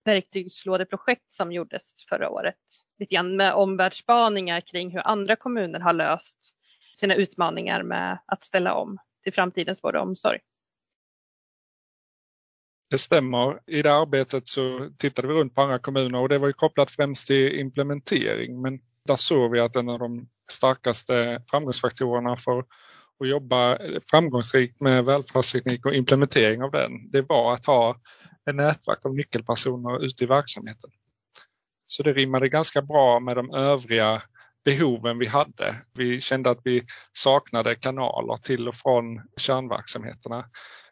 verktygslådeprojekt 0.05 1.33
som 1.33 1.53
gjordes 1.53 2.07
förra 2.09 2.31
året. 2.31 2.57
Lite 2.99 3.15
grann 3.15 3.37
med 3.37 3.55
omvärldsspaningar 3.55 4.61
kring 4.61 4.91
hur 4.91 5.07
andra 5.07 5.37
kommuner 5.37 5.81
har 5.81 5.93
löst 5.93 6.39
sina 6.97 7.15
utmaningar 7.15 7.83
med 7.83 8.19
att 8.27 8.45
ställa 8.45 8.75
om 8.75 8.99
till 9.23 9.33
framtidens 9.33 9.85
vård 9.85 9.97
och 9.97 10.03
omsorg. 10.03 10.39
Det 12.91 12.99
stämmer. 12.99 13.61
I 13.67 13.83
det 13.83 13.93
arbetet 13.93 14.49
så 14.49 14.91
tittade 14.99 15.29
vi 15.29 15.35
runt 15.35 15.55
på 15.55 15.63
andra 15.63 15.79
kommuner 15.79 16.19
och 16.19 16.29
det 16.29 16.39
var 16.39 16.47
ju 16.47 16.53
kopplat 16.53 16.93
främst 16.93 17.27
till 17.27 17.59
implementering 17.59 18.63
men 18.63 18.81
där 19.05 19.17
såg 19.17 19.53
vi 19.53 19.61
att 19.61 19.77
en 19.77 19.89
av 19.89 19.99
de 19.99 20.29
starkaste 20.51 21.43
framgångsfaktorerna 21.51 22.37
för 22.37 22.65
och 23.19 23.27
jobba 23.27 23.79
framgångsrikt 24.11 24.81
med 24.81 25.05
välfärdsteknik 25.05 25.87
och 25.87 25.95
implementering 25.95 26.63
av 26.63 26.71
den, 26.71 27.11
det 27.11 27.23
var 27.23 27.55
att 27.55 27.67
ha 27.67 28.01
ett 28.51 28.57
nätverk 28.57 29.05
av 29.05 29.15
nyckelpersoner 29.15 30.05
ute 30.05 30.25
i 30.25 30.27
verksamheten. 30.27 30.91
Så 31.85 32.03
det 32.03 32.13
rimmade 32.13 32.49
ganska 32.49 32.83
bra 32.83 33.21
med 33.21 33.37
de 33.37 33.51
övriga 33.51 34.23
behoven 34.65 35.19
vi 35.19 35.27
hade. 35.27 35.75
Vi 35.95 36.21
kände 36.21 36.51
att 36.51 36.61
vi 36.65 36.85
saknade 37.13 37.75
kanaler 37.75 38.37
till 38.37 38.69
och 38.69 38.75
från 38.75 39.21
kärnverksamheterna. 39.37 40.45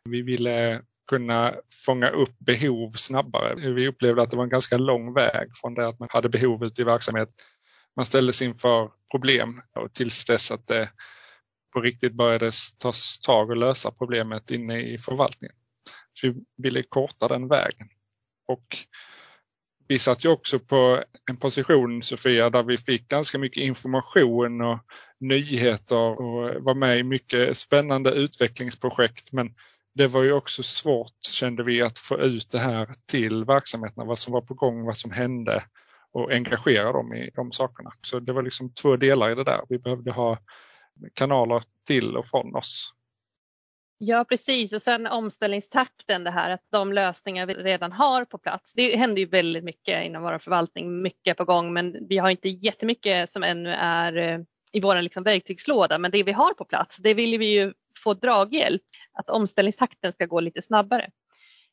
Vi 0.04 0.22
ville 0.22 0.82
kunna 1.10 1.54
fånga 1.86 2.08
upp 2.08 2.38
behov 2.38 2.90
snabbare. 2.90 3.72
Vi 3.72 3.88
upplevde 3.88 4.22
att 4.22 4.30
det 4.30 4.36
var 4.36 4.44
en 4.44 4.50
ganska 4.50 4.76
lång 4.76 5.14
väg 5.14 5.48
från 5.60 5.74
det 5.74 5.88
att 5.88 5.98
man 5.98 6.08
hade 6.12 6.28
behov 6.28 6.64
ute 6.64 6.82
i 6.82 6.84
verksamhet. 6.84 7.28
Man 7.96 8.06
ställdes 8.06 8.42
inför 8.42 8.90
problem 9.10 9.60
och 9.80 9.92
tills 9.92 10.24
dess 10.24 10.50
att 10.50 10.66
det 10.66 10.90
på 11.74 11.80
riktigt 11.80 12.12
började 12.12 12.50
tas 12.78 13.18
tag 13.18 13.50
och 13.50 13.56
lösa 13.56 13.90
problemet 13.90 14.50
inne 14.50 14.80
i 14.80 14.98
förvaltningen. 14.98 15.56
Så 16.12 16.26
vi 16.26 16.34
ville 16.56 16.82
korta 16.82 17.28
den 17.28 17.48
vägen. 17.48 17.88
Och 18.48 18.76
vi 19.88 19.98
satt 19.98 20.24
ju 20.24 20.28
också 20.28 20.58
på 20.58 21.04
en 21.30 21.36
position, 21.36 22.02
Sofia, 22.02 22.50
där 22.50 22.62
vi 22.62 22.78
fick 22.78 23.08
ganska 23.08 23.38
mycket 23.38 23.62
information 23.62 24.60
och 24.60 24.78
nyheter 25.20 26.20
och 26.20 26.64
var 26.64 26.74
med 26.74 26.98
i 26.98 27.02
mycket 27.02 27.58
spännande 27.58 28.10
utvecklingsprojekt. 28.10 29.32
Men 29.32 29.54
det 29.94 30.06
var 30.06 30.22
ju 30.22 30.32
också 30.32 30.62
svårt, 30.62 31.24
kände 31.30 31.62
vi, 31.62 31.82
att 31.82 31.98
få 31.98 32.18
ut 32.18 32.50
det 32.50 32.58
här 32.58 32.94
till 33.06 33.44
verksamheterna, 33.44 34.04
vad 34.04 34.18
som 34.18 34.32
var 34.32 34.40
på 34.40 34.54
gång, 34.54 34.84
vad 34.84 34.98
som 34.98 35.10
hände 35.10 35.64
och 36.12 36.32
engagera 36.32 36.92
dem 36.92 37.14
i 37.14 37.30
de 37.34 37.52
sakerna. 37.52 37.90
Så 38.00 38.20
det 38.20 38.32
var 38.32 38.42
liksom 38.42 38.74
två 38.74 38.96
delar 38.96 39.30
i 39.30 39.34
det 39.34 39.44
där. 39.44 39.60
Vi 39.68 39.78
behövde 39.78 40.10
ha 40.10 40.38
kanaler 41.14 41.62
till 41.86 42.16
och 42.16 42.28
från 42.28 42.56
oss. 42.56 42.94
Ja 43.98 44.24
precis 44.24 44.72
och 44.72 44.82
sen 44.82 45.06
omställningstakten 45.06 46.24
det 46.24 46.30
här 46.30 46.50
att 46.50 46.66
de 46.70 46.92
lösningar 46.92 47.46
vi 47.46 47.54
redan 47.54 47.92
har 47.92 48.24
på 48.24 48.38
plats. 48.38 48.72
Det 48.72 48.96
händer 48.96 49.20
ju 49.20 49.26
väldigt 49.26 49.64
mycket 49.64 50.04
inom 50.04 50.22
vår 50.22 50.38
förvaltning, 50.38 51.02
mycket 51.02 51.36
på 51.36 51.44
gång 51.44 51.72
men 51.72 52.06
vi 52.08 52.18
har 52.18 52.30
inte 52.30 52.48
jättemycket 52.48 53.30
som 53.30 53.42
ännu 53.42 53.70
är 53.70 54.16
eh, 54.16 54.40
i 54.72 54.80
vår 54.80 55.02
liksom 55.02 55.22
verktygslåda 55.22 55.98
men 55.98 56.10
det 56.10 56.22
vi 56.22 56.32
har 56.32 56.54
på 56.54 56.64
plats 56.64 56.96
det 56.96 57.14
vill 57.14 57.38
vi 57.38 57.46
ju 57.46 57.72
få 58.04 58.14
draghjälp 58.14 58.82
att 59.12 59.30
omställningstakten 59.30 60.12
ska 60.12 60.26
gå 60.26 60.40
lite 60.40 60.62
snabbare. 60.62 61.10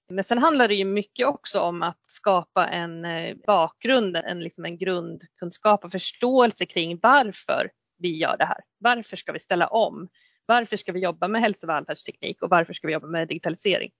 Men 0.09 0.23
sen 0.23 0.37
handlar 0.37 0.67
det 0.67 0.75
ju 0.75 0.85
mycket 0.85 1.27
också 1.27 1.59
om 1.59 1.83
att 1.83 2.03
skapa 2.07 2.67
en 2.67 3.05
eh, 3.05 3.35
bakgrund, 3.47 4.15
en, 4.17 4.39
liksom 4.39 4.65
en 4.65 4.77
grundkunskap 4.77 5.85
och 5.85 5.91
förståelse 5.91 6.65
kring 6.65 6.99
varför 7.01 7.71
vi 8.01 8.17
gör 8.17 8.37
det 8.37 8.45
här. 8.45 8.63
Varför 8.77 9.17
ska 9.17 9.31
vi 9.31 9.39
ställa 9.39 9.67
om? 9.67 10.09
Varför 10.45 10.77
ska 10.77 10.91
vi 10.91 10.99
jobba 10.99 11.27
med 11.27 11.41
hälso 11.41 11.65
och 11.65 11.69
välfärdsteknik 11.69 12.41
och 12.41 12.49
varför 12.49 12.73
ska 12.73 12.87
vi 12.87 12.93
jobba 12.93 13.07
med 13.07 13.27
digitalisering? 13.27 13.91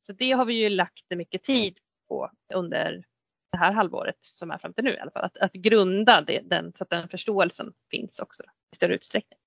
Så 0.00 0.12
det 0.12 0.32
har 0.32 0.44
vi 0.44 0.54
ju 0.54 0.68
lagt 0.68 1.10
mycket 1.10 1.42
tid 1.42 1.78
på 2.08 2.30
under 2.54 3.04
det 3.52 3.58
här 3.58 3.72
halvåret 3.72 4.16
som 4.20 4.50
är 4.50 4.58
fram 4.58 4.72
till 4.72 4.84
nu 4.84 4.90
i 4.90 4.98
alla 4.98 5.10
fall. 5.10 5.24
Att, 5.24 5.36
att 5.36 5.52
grunda 5.52 6.20
det, 6.20 6.40
den, 6.44 6.72
så 6.76 6.84
att 6.84 6.90
den 6.90 7.08
förståelsen 7.08 7.72
finns 7.90 8.18
också 8.18 8.42
i 8.72 8.76
större 8.76 8.94
utsträckning. 8.94 9.38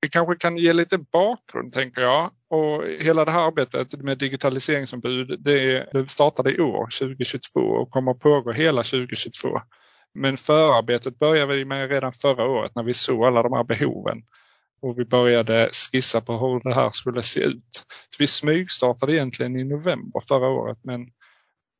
Vi 0.00 0.08
kanske 0.08 0.36
kan 0.36 0.56
ge 0.56 0.72
lite 0.72 0.98
bakgrund 0.98 1.72
tänker 1.72 2.00
jag. 2.02 2.30
Och 2.48 2.84
hela 3.00 3.24
det 3.24 3.30
här 3.30 3.46
arbetet 3.46 3.92
med 3.92 4.18
digitaliseringsombud 4.18 5.40
det, 5.40 5.88
det 5.92 6.10
startade 6.10 6.50
i 6.50 6.60
år 6.60 6.88
2022 7.00 7.60
och 7.60 7.90
kommer 7.90 8.10
att 8.12 8.20
pågå 8.20 8.52
hela 8.52 8.82
2022. 8.82 9.60
Men 10.14 10.36
förarbetet 10.36 11.18
började 11.18 11.56
vi 11.56 11.64
med 11.64 11.90
redan 11.90 12.12
förra 12.12 12.44
året 12.44 12.72
när 12.74 12.82
vi 12.82 12.94
såg 12.94 13.24
alla 13.24 13.42
de 13.42 13.52
här 13.52 13.64
behoven 13.64 14.22
och 14.82 14.98
vi 14.98 15.04
började 15.04 15.70
skissa 15.72 16.20
på 16.20 16.32
hur 16.32 16.60
det 16.60 16.74
här 16.74 16.90
skulle 16.90 17.22
se 17.22 17.40
ut. 17.40 17.84
Så 18.08 18.16
vi 18.18 18.26
smygstartade 18.26 19.14
egentligen 19.14 19.56
i 19.56 19.64
november 19.64 20.22
förra 20.28 20.48
året 20.48 20.84
med 20.84 20.94
en, 20.94 21.10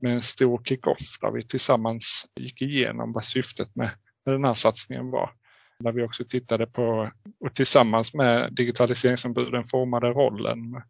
med 0.00 0.12
en 0.12 0.22
stor 0.22 0.62
kick-off 0.64 1.18
där 1.20 1.30
vi 1.30 1.46
tillsammans 1.46 2.26
gick 2.40 2.62
igenom 2.62 3.12
vad 3.12 3.24
syftet 3.24 3.76
med, 3.76 3.90
med 4.26 4.34
den 4.34 4.44
här 4.44 4.54
satsningen 4.54 5.10
var. 5.10 5.30
Där 5.78 5.92
vi 5.92 6.02
också 6.02 6.24
tittade 6.24 6.66
på 6.66 7.10
och 7.40 7.54
tillsammans 7.54 8.14
med 8.14 8.54
digitaliseringsombuden 8.54 9.64
formade 9.66 10.08
rollen, 10.08 10.82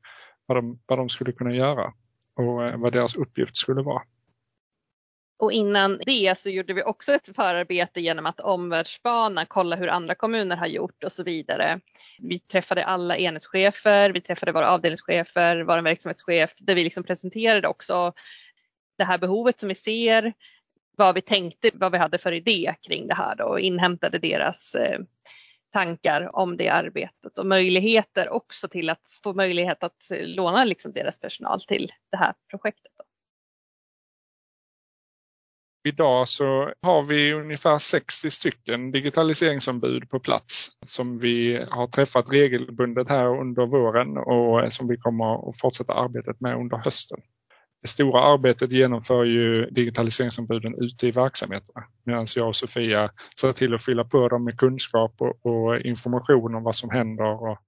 vad 0.46 0.58
de, 0.58 0.78
vad 0.86 0.98
de 0.98 1.08
skulle 1.08 1.32
kunna 1.32 1.54
göra 1.54 1.92
och 2.36 2.64
eh, 2.64 2.80
vad 2.80 2.92
deras 2.92 3.16
uppgift 3.16 3.56
skulle 3.56 3.82
vara. 3.82 4.02
Och 5.36 5.52
innan 5.52 6.00
det 6.06 6.38
så 6.38 6.50
gjorde 6.50 6.74
vi 6.74 6.82
också 6.82 7.12
ett 7.12 7.36
förarbete 7.36 8.00
genom 8.00 8.26
att 8.26 8.40
omvärldsspana, 8.40 9.46
kolla 9.46 9.76
hur 9.76 9.88
andra 9.88 10.14
kommuner 10.14 10.56
har 10.56 10.66
gjort 10.66 11.04
och 11.04 11.12
så 11.12 11.22
vidare. 11.22 11.80
Vi 12.18 12.38
träffade 12.38 12.84
alla 12.84 13.16
enhetschefer, 13.16 14.10
vi 14.10 14.20
träffade 14.20 14.52
våra 14.52 14.70
avdelningschefer, 14.70 15.60
vår 15.60 15.82
verksamhetschef 15.82 16.54
där 16.58 16.74
vi 16.74 16.84
liksom 16.84 17.04
presenterade 17.04 17.68
också 17.68 18.12
det 18.98 19.04
här 19.04 19.18
behovet 19.18 19.60
som 19.60 19.68
vi 19.68 19.74
ser, 19.74 20.32
vad 20.96 21.14
vi 21.14 21.20
tänkte, 21.20 21.70
vad 21.74 21.92
vi 21.92 21.98
hade 21.98 22.18
för 22.18 22.32
idé 22.32 22.74
kring 22.82 23.06
det 23.06 23.14
här 23.14 23.34
då, 23.34 23.44
och 23.44 23.60
inhämtade 23.60 24.18
deras 24.18 24.74
eh, 24.74 24.98
tankar 25.72 26.36
om 26.36 26.56
det 26.56 26.68
arbetet 26.68 27.38
och 27.38 27.46
möjligheter 27.46 28.28
också 28.28 28.68
till 28.68 28.90
att 28.90 29.20
få 29.22 29.34
möjlighet 29.34 29.82
att 29.82 30.10
eh, 30.10 30.26
låna 30.26 30.64
liksom 30.64 30.92
deras 30.92 31.20
personal 31.20 31.60
till 31.60 31.92
det 32.10 32.16
här 32.16 32.34
projektet. 32.50 32.92
Idag 35.86 36.28
så 36.28 36.72
har 36.82 37.02
vi 37.02 37.32
ungefär 37.32 37.78
60 37.78 38.30
stycken 38.30 38.90
digitaliseringsombud 38.90 40.10
på 40.10 40.20
plats 40.20 40.68
som 40.86 41.18
vi 41.18 41.64
har 41.70 41.86
träffat 41.86 42.32
regelbundet 42.32 43.08
här 43.08 43.40
under 43.40 43.66
våren 43.66 44.16
och 44.16 44.72
som 44.72 44.88
vi 44.88 44.96
kommer 44.96 45.48
att 45.48 45.60
fortsätta 45.60 45.92
arbetet 45.92 46.40
med 46.40 46.56
under 46.56 46.76
hösten. 46.76 47.18
Det 47.82 47.88
stora 47.88 48.20
arbetet 48.20 48.72
genomför 48.72 49.24
ju 49.24 49.66
digitaliseringsombuden 49.66 50.74
ute 50.82 51.06
i 51.06 51.10
verksamheterna 51.10 51.84
medan 52.04 52.26
jag 52.36 52.48
och 52.48 52.56
Sofia 52.56 53.10
ser 53.40 53.52
till 53.52 53.74
att 53.74 53.84
fylla 53.84 54.04
på 54.04 54.28
dem 54.28 54.44
med 54.44 54.58
kunskap 54.58 55.14
och, 55.18 55.46
och 55.46 55.80
information 55.80 56.54
om 56.54 56.62
vad 56.62 56.76
som 56.76 56.90
händer 56.90 57.42
och 57.50 57.58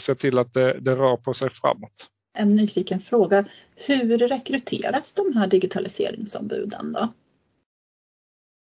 se 0.00 0.14
till 0.14 0.38
att 0.38 0.54
det, 0.54 0.78
det 0.80 0.94
rör 0.94 1.16
på 1.16 1.34
sig 1.34 1.50
framåt. 1.50 2.10
En 2.38 2.54
nyfiken 2.54 3.00
fråga. 3.00 3.44
Hur 3.86 4.18
rekryteras 4.18 5.14
de 5.14 5.36
här 5.36 5.46
digitaliseringsombuden 5.46 6.92
då? 6.92 7.08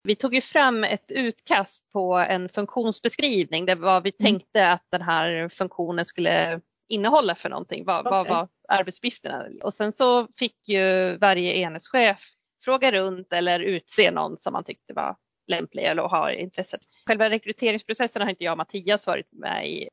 Vi 0.06 0.16
tog 0.16 0.34
ju 0.34 0.42
fram 0.42 0.84
ett 0.84 1.12
utkast 1.12 1.92
på 1.92 2.14
en 2.16 2.50
funktionsbeskrivning 2.50 3.66
där 3.66 3.76
vad 3.76 4.04
vi 4.04 4.14
mm. 4.20 4.32
tänkte 4.32 4.72
att 4.72 4.88
den 4.92 5.02
här 5.02 5.50
funktionen 5.50 6.06
skulle 6.06 6.62
innehålla 6.88 7.36
för 7.36 7.50
någonting. 7.50 7.86
Vad, 7.86 8.08
okay. 8.08 8.12
vad 8.12 8.28
var 8.28 8.48
arbetsuppgifterna? 8.68 9.46
Och 9.64 9.74
sen 9.74 9.92
så 9.92 10.28
fick 10.40 10.68
ju 10.68 11.18
varje 11.18 11.54
enhetschef 11.54 12.20
fråga 12.66 12.92
runt 12.92 13.34
eller 13.34 13.60
utse 13.60 14.12
någon 14.12 14.38
som 14.38 14.54
man 14.54 14.64
tyckte 14.64 14.94
var 14.94 15.16
lämplig 15.48 15.84
eller 15.84 16.04
har 16.04 16.30
intresset. 16.30 16.82
Själva 17.08 17.30
rekryteringsprocessen 17.30 18.22
har 18.22 18.30
inte 18.30 18.44
jag 18.44 18.52
och 18.52 18.58
Mattias 18.58 19.08
varit 19.08 19.32
med 19.32 19.70
i. 19.70 19.90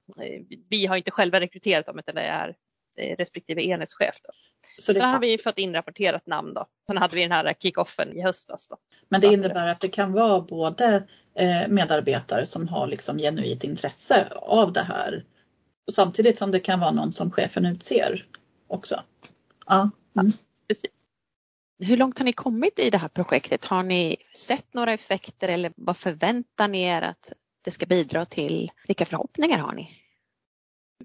Vi 0.69 0.87
har 0.87 0.97
inte 0.97 1.11
själva 1.11 1.40
rekryterat 1.40 1.87
dem 1.87 1.99
utan 1.99 2.14
det 2.14 2.21
är 2.21 2.54
respektive 2.96 3.62
enhetschef. 3.62 4.14
Då. 4.22 4.30
Så 4.78 4.92
det 4.92 5.00
Sen 5.00 5.08
har 5.08 5.20
vi 5.20 5.38
fått 5.38 5.58
inrapporterat 5.58 6.26
namn 6.26 6.54
då. 6.54 6.66
Sen 6.87 6.96
hade 6.96 7.16
vi 7.16 7.22
den 7.22 7.32
här 7.32 7.54
kickoffen 7.61 8.12
i 8.12 8.22
höstas. 8.22 8.68
Då. 8.68 8.76
Men 9.08 9.20
det 9.20 9.26
innebär 9.26 9.66
att 9.66 9.80
det 9.80 9.88
kan 9.88 10.12
vara 10.12 10.40
både 10.40 11.06
eh, 11.34 11.68
medarbetare 11.68 12.46
som 12.46 12.68
har 12.68 12.87
liksom 12.87 13.18
genuint 13.18 13.64
intresse 13.64 14.28
av 14.32 14.72
det 14.72 14.82
här 14.82 15.25
samtidigt 15.92 16.38
som 16.38 16.50
det 16.50 16.61
kan 16.61 16.80
vara 16.80 16.90
någon 16.90 17.12
som 17.12 17.30
chefen 17.30 17.66
utser 17.66 18.26
också. 18.68 19.02
Ja, 19.66 19.90
mm. 20.20 20.32
precis. 20.68 20.90
Hur 21.78 21.96
långt 21.96 22.18
har 22.18 22.25
ni 22.25 22.32
kommit 22.32 22.78
i 22.78 22.90
det 22.90 22.99
här 22.99 23.08
projektet? 23.08 23.64
Har 23.64 23.82
ni 23.82 24.16
sett 24.37 24.75
några 24.75 24.92
effekter 24.92 25.49
eller 25.49 25.72
vad 25.76 25.96
förväntar 25.96 26.68
ni 26.68 26.82
er 26.82 27.02
att 27.02 27.32
det 27.64 27.70
ska 27.70 27.87
bidra 27.87 28.25
till? 28.25 28.70
Vilka 28.87 29.04
förhoppningar 29.04 29.58
har 29.58 29.72
ni? 29.72 30.01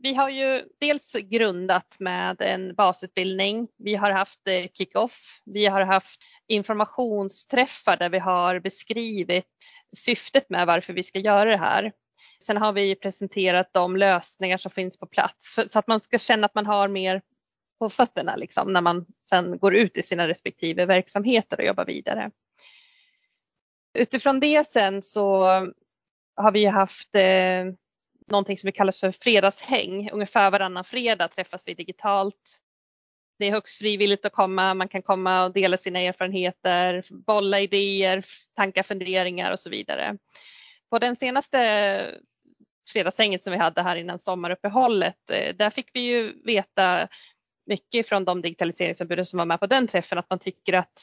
Vi 0.01 0.13
har 0.13 0.30
ju 0.30 0.63
dels 0.80 1.12
grundat 1.13 1.96
med 2.00 2.42
en 2.42 2.75
basutbildning. 2.75 3.68
Vi 3.77 3.96
har 3.96 4.12
haft 4.12 4.48
eh, 4.48 4.66
kick-off. 4.74 5.42
Vi 5.46 5.66
har 5.66 5.82
haft 5.82 6.22
informationsträffar 6.48 7.98
där 7.98 8.10
vi 8.10 8.20
har 8.20 8.60
beskrivit 8.60 9.48
syftet 9.98 10.50
med 10.50 10.68
varför 10.68 10.94
vi 10.94 11.04
ska 11.04 11.20
göra 11.20 11.50
det 11.50 11.58
här. 11.58 11.92
Sen 12.44 12.58
har 12.58 12.74
vi 12.74 12.96
presenterat 12.96 13.74
de 13.74 13.98
lösningar 13.98 14.58
som 14.58 14.72
finns 14.72 14.98
på 14.98 15.06
plats 15.06 15.56
så 15.68 15.80
att 15.80 15.88
man 15.88 16.01
ska 16.01 16.18
känna 16.18 16.46
att 16.46 16.56
man 16.56 16.66
har 16.66 16.88
mer 16.88 17.22
på 17.80 17.89
fötterna 17.89 18.36
liksom, 18.36 18.74
när 18.74 18.82
man 18.82 19.06
sen 19.30 19.58
går 19.58 19.75
ut 19.75 19.98
i 19.98 20.04
sina 20.04 20.27
respektive 20.27 20.86
verksamheter 20.86 21.58
och 21.60 21.66
jobbar 21.66 21.86
vidare. 21.86 22.32
Utifrån 23.94 24.39
det 24.39 24.68
sen 24.68 25.04
så 25.04 25.44
har 26.36 26.51
vi 26.51 26.66
haft 26.66 27.16
eh, 27.16 27.66
någonting 28.27 28.57
som 28.57 28.67
vi 28.67 28.72
kallar 28.72 28.91
för 28.91 29.12
fredagshäng. 29.12 30.10
Ungefär 30.12 30.51
varannan 30.51 30.84
fredag 30.84 31.27
träffas 31.27 31.67
vi 31.67 31.74
digitalt. 31.74 32.60
Det 33.39 33.46
är 33.46 33.51
högst 33.51 33.77
frivilligt 33.77 34.25
att 34.25 34.34
komma, 34.34 34.74
man 34.74 34.88
kan 34.88 35.01
komma 35.01 35.46
och 35.46 35.53
dela 35.53 35.77
sina 35.77 36.00
erfarenheter, 36.00 37.03
bolla 37.10 37.60
idéer, 37.60 38.25
tankar, 38.55 38.84
funderingar 38.84 39.51
och 39.51 39.60
så 39.60 39.69
vidare. 39.69 40.17
På 40.89 40.99
den 40.99 41.15
senaste 41.15 42.19
fredagshänget 42.89 43.41
som 43.41 43.52
vi 43.52 43.58
hade 43.58 43.82
här 43.82 43.95
innan 43.95 44.19
sommaruppehållet, 44.19 45.32
eh, 45.32 45.56
där 45.56 45.69
fick 45.69 45.89
vi 45.93 45.99
ju 45.99 46.43
veta 46.43 47.08
mycket 47.65 48.08
från 48.08 48.25
de 48.25 48.41
digitaliseringsombuden 48.41 49.25
som 49.25 49.38
var 49.38 49.45
med 49.45 49.60
på 49.60 49.67
den 49.67 49.88
träffen 49.88 50.17
att 50.17 50.30
man 50.30 50.39
tycker 50.39 50.73
att 50.73 51.02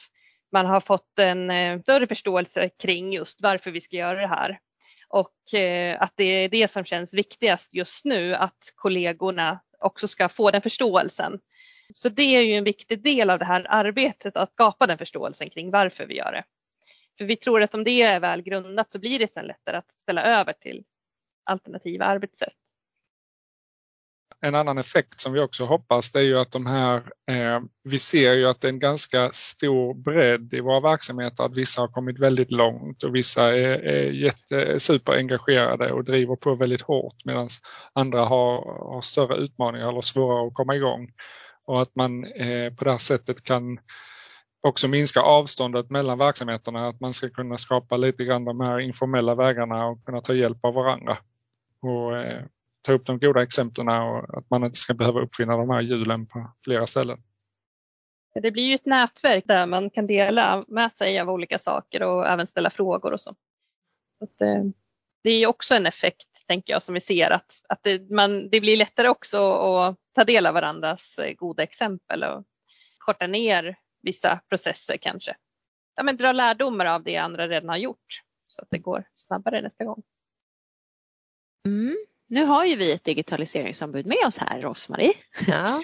man 0.52 0.66
har 0.66 0.80
fått 0.80 1.18
en 1.18 1.50
eh, 1.50 1.80
större 1.80 2.06
förståelse 2.06 2.68
kring 2.68 3.12
just 3.12 3.40
varför 3.42 3.70
vi 3.70 3.80
ska 3.80 3.96
göra 3.96 4.20
det 4.20 4.26
här. 4.26 4.58
Och 5.08 5.54
eh, 5.54 6.02
att 6.02 6.12
det 6.16 6.24
är 6.24 6.48
det 6.48 6.68
som 6.68 6.84
känns 6.84 7.14
viktigast 7.14 7.74
just 7.74 8.04
nu, 8.04 8.34
att 8.34 8.72
kollegorna 8.74 9.60
också 9.78 10.08
ska 10.08 10.28
få 10.28 10.50
den 10.50 10.62
förståelsen. 10.62 11.40
Så 11.94 12.08
det 12.08 12.36
är 12.36 12.40
ju 12.40 12.54
en 12.54 12.64
viktig 12.64 13.02
del 13.02 13.30
av 13.30 13.38
det 13.38 13.44
här 13.44 13.66
arbetet, 13.68 14.36
att 14.36 14.52
skapa 14.52 14.86
den 14.86 14.98
förståelsen 14.98 15.50
kring 15.50 15.70
varför 15.70 16.06
vi 16.06 16.16
gör 16.16 16.32
det. 16.32 16.44
För 17.18 17.24
vi 17.24 17.36
tror 17.36 17.62
att 17.62 17.74
om 17.74 17.84
det 17.84 18.02
är 18.02 18.20
väl 18.20 18.42
grundat 18.42 18.92
så 18.92 18.98
blir 18.98 19.18
det 19.18 19.32
sen 19.32 19.46
lättare 19.46 19.76
att 19.76 19.98
ställa 20.00 20.24
över 20.24 20.52
till 20.52 20.84
alternativa 21.44 22.04
arbetssätt. 22.04 22.63
En 24.44 24.54
annan 24.54 24.78
effekt 24.78 25.18
som 25.18 25.32
vi 25.32 25.40
också 25.40 25.64
hoppas 25.64 26.10
det 26.10 26.18
är 26.18 26.22
ju 26.22 26.38
att 26.38 26.52
de 26.52 26.66
här, 26.66 26.96
eh, 27.30 27.60
vi 27.84 27.98
ser 27.98 28.32
ju 28.32 28.46
att 28.46 28.60
det 28.60 28.68
är 28.68 28.72
en 28.72 28.78
ganska 28.78 29.30
stor 29.32 29.94
bredd 29.94 30.54
i 30.54 30.60
våra 30.60 30.80
verksamheter, 30.80 31.44
att 31.44 31.56
vissa 31.56 31.80
har 31.80 31.88
kommit 31.88 32.18
väldigt 32.18 32.50
långt 32.50 33.02
och 33.02 33.14
vissa 33.14 33.42
är, 33.42 33.78
är 33.78 34.10
jätte, 34.10 34.80
superengagerade 34.80 35.92
och 35.92 36.04
driver 36.04 36.36
på 36.36 36.54
väldigt 36.54 36.82
hårt 36.82 37.24
medan 37.24 37.48
andra 37.92 38.24
har, 38.24 38.56
har 38.92 39.02
större 39.02 39.36
utmaningar 39.36 39.88
eller 39.88 40.00
svårare 40.00 40.46
att 40.46 40.54
komma 40.54 40.76
igång. 40.76 41.12
Och 41.64 41.82
att 41.82 41.94
man 41.94 42.24
eh, 42.24 42.74
på 42.74 42.84
det 42.84 42.90
här 42.90 42.98
sättet 42.98 43.44
kan 43.44 43.78
också 44.60 44.88
minska 44.88 45.20
avståndet 45.20 45.90
mellan 45.90 46.18
verksamheterna, 46.18 46.88
att 46.88 47.00
man 47.00 47.14
ska 47.14 47.30
kunna 47.30 47.58
skapa 47.58 47.96
lite 47.96 48.24
grann 48.24 48.44
de 48.44 48.60
här 48.60 48.78
informella 48.80 49.34
vägarna 49.34 49.86
och 49.86 50.04
kunna 50.04 50.20
ta 50.20 50.34
hjälp 50.34 50.58
av 50.64 50.74
varandra. 50.74 51.18
Och 51.82 52.16
eh, 52.16 52.44
ta 52.84 52.92
upp 52.92 53.06
de 53.06 53.18
goda 53.18 53.42
exemplen 53.42 53.88
och 53.88 54.38
att 54.38 54.50
man 54.50 54.64
inte 54.64 54.78
ska 54.78 54.94
behöva 54.94 55.20
uppfinna 55.20 55.56
de 55.56 55.70
här 55.70 55.80
hjulen 55.80 56.26
på 56.26 56.52
flera 56.64 56.86
ställen. 56.86 57.22
Det 58.42 58.50
blir 58.50 58.62
ju 58.62 58.74
ett 58.74 58.86
nätverk 58.86 59.44
där 59.46 59.66
man 59.66 59.90
kan 59.90 60.06
dela 60.06 60.64
med 60.68 60.92
sig 60.92 61.18
av 61.18 61.30
olika 61.30 61.58
saker 61.58 62.02
och 62.02 62.26
även 62.28 62.46
ställa 62.46 62.70
frågor 62.70 63.12
och 63.12 63.20
så. 63.20 63.34
så 64.12 64.24
att, 64.24 64.40
eh, 64.40 64.64
det 65.22 65.30
är 65.30 65.46
också 65.46 65.74
en 65.74 65.86
effekt, 65.86 66.46
tänker 66.46 66.72
jag, 66.72 66.82
som 66.82 66.94
vi 66.94 67.00
ser 67.00 67.30
att, 67.30 67.62
att 67.68 67.82
det, 67.82 68.10
man, 68.10 68.50
det 68.50 68.60
blir 68.60 68.76
lättare 68.76 69.08
också 69.08 69.52
att 69.52 69.96
ta 70.12 70.24
del 70.24 70.46
av 70.46 70.54
varandras 70.54 71.18
eh, 71.18 71.34
goda 71.34 71.62
exempel 71.62 72.24
och 72.24 72.44
korta 72.98 73.26
ner 73.26 73.76
vissa 74.02 74.40
processer 74.48 74.96
kanske. 74.96 75.36
Ja, 75.96 76.02
men 76.02 76.16
dra 76.16 76.32
lärdomar 76.32 76.86
av 76.86 77.02
det 77.02 77.16
andra 77.16 77.48
redan 77.48 77.68
har 77.68 77.76
gjort 77.76 78.22
så 78.46 78.62
att 78.62 78.70
det 78.70 78.78
går 78.78 79.04
snabbare 79.14 79.62
nästa 79.62 79.84
gång. 79.84 80.02
Mm. 81.66 81.96
Nu 82.26 82.44
har 82.44 82.64
ju 82.64 82.76
vi 82.76 82.92
ett 82.92 83.04
digitaliseringsombud 83.04 84.06
med 84.06 84.26
oss 84.26 84.38
här, 84.38 84.60
Rosmarie. 84.60 85.12
Ja. 85.46 85.82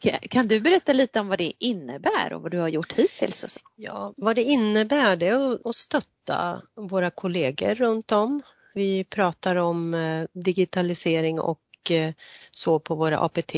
Kan 0.30 0.48
du 0.48 0.60
berätta 0.60 0.92
lite 0.92 1.20
om 1.20 1.28
vad 1.28 1.38
det 1.38 1.52
innebär 1.58 2.32
och 2.32 2.42
vad 2.42 2.50
du 2.50 2.58
har 2.58 2.68
gjort 2.68 2.92
hittills? 2.92 3.58
Ja, 3.76 4.14
vad 4.16 4.36
det 4.36 4.42
innebär 4.42 5.16
det 5.16 5.26
är 5.26 5.68
att 5.68 5.76
stötta 5.76 6.62
våra 6.74 7.10
kollegor 7.10 7.74
runt 7.74 8.12
om. 8.12 8.42
Vi 8.74 9.04
pratar 9.04 9.56
om 9.56 9.94
eh, 9.94 10.24
digitalisering 10.32 11.40
och 11.40 11.90
eh, 11.90 12.12
så 12.50 12.78
på 12.78 12.94
våra 12.94 13.18
APT. 13.18 13.54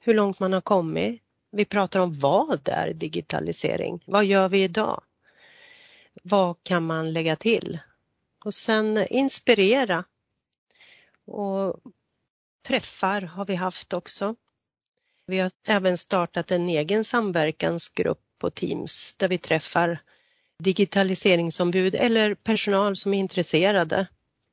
Hur 0.00 0.14
långt 0.14 0.40
man 0.40 0.52
har 0.52 0.60
kommit. 0.60 1.22
Vi 1.52 1.64
pratar 1.64 2.00
om 2.00 2.18
vad 2.18 2.68
är 2.68 2.92
digitalisering? 2.92 4.02
Vad 4.06 4.24
gör 4.24 4.48
vi 4.48 4.64
idag? 4.64 5.02
Vad 6.22 6.56
kan 6.62 6.86
man 6.86 7.12
lägga 7.12 7.36
till? 7.36 7.78
Och 8.44 8.54
sen 8.54 9.06
inspirera 9.10 10.04
och 11.30 11.76
träffar 12.66 13.22
har 13.22 13.44
vi 13.44 13.54
haft 13.54 13.92
också. 13.92 14.34
Vi 15.26 15.38
har 15.38 15.50
även 15.68 15.98
startat 15.98 16.50
en 16.50 16.68
egen 16.68 17.04
samverkansgrupp 17.04 18.22
på 18.38 18.50
Teams 18.50 19.14
där 19.18 19.28
vi 19.28 19.38
träffar 19.38 19.98
digitaliseringsombud 20.58 21.94
eller 21.94 22.34
personal 22.34 22.96
som 22.96 23.14
är 23.14 23.18
intresserade 23.18 24.06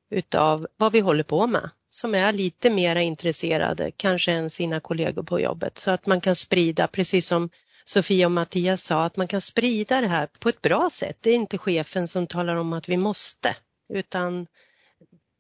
utav 0.10 0.68
vad 0.78 0.92
vi 0.92 1.00
håller 1.00 1.24
på 1.24 1.48
med, 1.48 1.70
som 1.90 2.16
är 2.16 2.34
lite 2.34 2.70
mera 2.70 3.02
intresserade 3.02 3.92
kanske 3.98 4.32
än 4.32 4.50
sina 4.50 4.80
kollegor 4.80 5.24
på 5.24 5.40
jobbet 5.40 5.78
så 5.78 5.92
att 5.92 6.06
man 6.06 6.22
kan 6.22 6.36
sprida, 6.36 6.88
precis 6.88 7.28
som 7.28 7.50
Sofia 7.86 8.26
och 8.26 8.32
Mattias 8.32 8.84
sa, 8.84 9.04
att 9.04 9.18
man 9.18 9.28
kan 9.28 9.42
sprida 9.42 10.02
det 10.02 10.08
här 10.08 10.28
på 10.40 10.50
ett 10.50 10.62
bra 10.62 10.90
sätt. 10.90 11.18
Det 11.22 11.30
är 11.30 11.36
inte 11.36 11.58
chefen 11.58 12.08
som 12.08 12.28
talar 12.28 12.56
om 12.56 12.74
att 12.74 12.90
vi 12.90 12.98
måste, 12.98 13.56
utan 13.94 14.48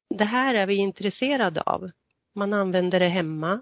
det 0.09 0.23
här 0.23 0.55
är 0.55 0.67
vi 0.67 0.75
intresserade 0.75 1.61
av. 1.61 1.91
Man 2.35 2.53
använder 2.53 2.99
det 2.99 3.07
hemma. 3.07 3.61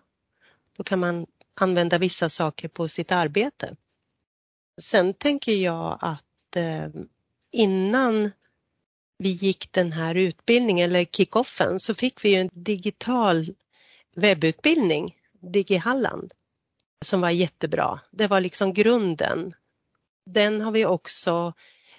Då 0.77 0.84
kan 0.84 0.99
man 0.99 1.25
använda 1.53 1.97
vissa 1.97 2.29
saker 2.29 2.67
på 2.67 2.88
sitt 2.88 3.12
arbete. 3.12 3.75
Sen 4.81 5.13
tänker 5.13 5.51
jag 5.51 5.97
att 6.01 6.55
eh, 6.55 6.88
innan 7.51 8.31
vi 9.17 9.29
gick 9.29 9.71
den 9.71 9.91
här 9.91 10.15
utbildningen 10.15 10.89
eller 10.89 11.05
kickoffen 11.05 11.79
så 11.79 11.93
fick 11.93 12.25
vi 12.25 12.36
en 12.36 12.49
digital 12.53 13.45
webbutbildning, 14.15 15.15
Digi 15.51 15.75
Halland, 15.75 16.34
som 17.05 17.21
var 17.21 17.29
jättebra. 17.29 17.99
Det 18.12 18.27
var 18.27 18.41
liksom 18.41 18.73
grunden. 18.73 19.53
Den 20.25 20.62
har 20.62 20.71
vi 20.71 20.86
också 20.86 21.53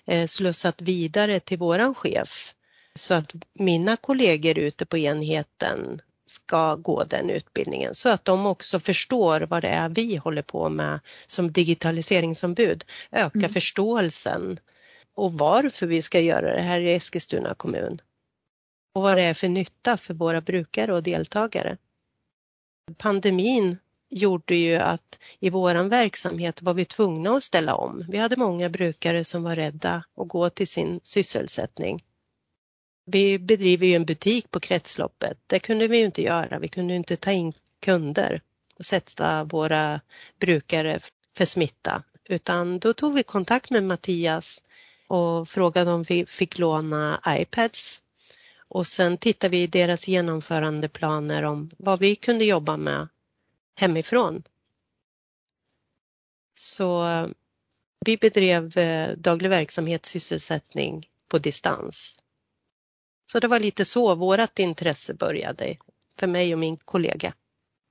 eh, 0.07 0.27
slussat 0.27 0.81
vidare 0.81 1.41
till 1.41 1.59
våran 1.59 1.95
chef 1.95 2.55
så 2.97 3.15
att 3.15 3.33
mina 3.53 3.97
kollegor 3.97 4.59
ute 4.59 4.87
på 4.87 4.99
enheten 4.99 6.01
ska 6.27 6.75
gå 6.75 7.05
den 7.05 7.31
utbildningen 7.31 7.95
så 7.95 8.09
att 8.09 8.25
de 8.25 8.47
också 8.47 8.81
förstår 8.81 9.41
vad 9.41 9.63
det 9.63 9.69
är 9.69 9.89
vi 9.89 10.17
håller 10.17 10.43
på 10.43 10.69
med 10.69 11.01
som 11.27 11.53
digitaliseringsombud. 11.53 12.85
Öka 13.13 13.39
mm. 13.39 13.53
förståelsen 13.53 14.59
och 15.15 15.33
varför 15.33 15.87
vi 15.87 16.03
ska 16.03 16.21
göra 16.21 16.55
det 16.55 16.63
här 16.63 16.81
i 16.81 16.95
Eskilstuna 16.95 17.55
kommun. 17.55 18.01
Och 18.95 19.03
vad 19.03 19.17
det 19.17 19.23
är 19.23 19.35
för 19.35 19.49
nytta 19.49 19.97
för 19.97 20.15
våra 20.15 20.41
brukare 20.41 20.95
och 20.95 21.03
deltagare. 21.03 21.77
Pandemin 22.99 23.79
gjorde 24.09 24.55
ju 24.55 24.77
att 24.77 25.19
i 25.41 25.51
våran 25.51 25.89
verksamhet 25.89 26.63
var 26.63 26.75
vi 26.75 26.85
tvungna 26.85 27.31
att 27.31 27.43
ställa 27.43 27.75
om. 27.75 28.05
Vi 28.09 28.19
hade 28.19 28.37
många 28.37 28.69
brukare 28.69 29.25
som 29.25 29.43
var 29.43 29.57
rädda 29.57 30.05
att 30.17 30.29
gå 30.29 30.51
till 30.51 30.69
sin 30.69 31.01
sysselsättning. 31.03 32.05
Vi 33.07 33.39
bedriver 33.39 33.87
ju 33.87 33.95
en 33.95 34.05
butik 34.05 34.51
på 34.51 34.61
kretsloppet. 34.61 35.39
Det 35.47 35.59
kunde 35.59 35.89
vi 35.89 35.99
ju 35.99 36.05
inte 36.05 36.23
göra. 36.23 36.59
Vi 36.59 36.69
kunde 36.69 36.95
inte 36.95 37.17
ta 37.17 37.33
in 37.33 37.53
kunder 37.81 38.41
och 38.79 38.85
sätta 38.85 39.45
våra 39.45 40.01
brukare 40.41 41.01
för 41.37 41.45
smitta. 41.45 42.03
Utan 42.25 42.79
då 42.79 42.93
tog 42.93 43.15
vi 43.15 43.23
kontakt 43.23 43.71
med 43.71 43.85
Mattias 43.85 44.63
och 45.07 45.49
frågade 45.49 45.91
om 45.91 46.03
vi 46.03 46.27
fick 46.27 46.59
låna 46.59 47.21
iPads. 47.29 48.03
Och 48.69 48.87
sen 48.87 49.19
tittade 49.19 49.51
vi 49.51 49.63
i 49.63 49.67
deras 49.67 50.09
genomförandeplaner 50.09 51.43
om 51.43 51.71
vad 51.79 51.99
vi 51.99 52.17
kunde 52.17 52.45
jobba 52.45 52.77
med 52.77 53.09
hemifrån. 53.75 54.43
Så 56.55 57.07
eh, 57.07 57.27
vi 58.07 58.17
bedrev 58.17 58.79
eh, 58.79 59.17
daglig 59.17 59.49
verksamhet 59.49 60.07
sysselsättning 60.07 61.09
på 61.29 61.39
distans. 61.39 62.19
Så 63.27 63.41
det 63.41 63.49
var 63.49 63.61
lite 63.61 63.85
så 63.85 64.15
vårat 64.15 64.59
intresse 64.59 65.15
började 65.15 65.77
för 66.19 66.27
mig 66.27 66.53
och 66.53 66.59
min 66.59 66.77
kollega. 66.77 67.33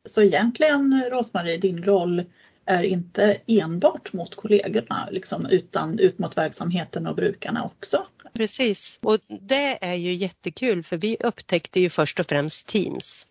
Så 0.05 0.21
egentligen 0.21 1.03
Rosmarie, 1.11 1.57
din 1.57 1.83
roll 1.83 2.23
är 2.65 2.83
inte 2.83 3.37
enbart 3.47 4.13
mot 4.13 4.35
kollegorna 4.35 5.09
liksom, 5.11 5.45
utan 5.45 5.99
ut 5.99 6.19
mot 6.19 6.37
verksamheten 6.37 7.07
och 7.07 7.15
brukarna 7.15 7.63
också? 7.63 8.05
Precis, 8.33 8.99
och 9.01 9.19
det 9.27 9.85
är 9.85 9.95
ju 9.95 10.13
jättekul 10.13 10.83
för 10.83 10.97
vi 10.97 11.17
upptäckte 11.19 11.79
ju 11.79 11.89
först 11.89 12.19
och 12.19 12.25
främst 12.29 12.67
Teams. 12.67 13.27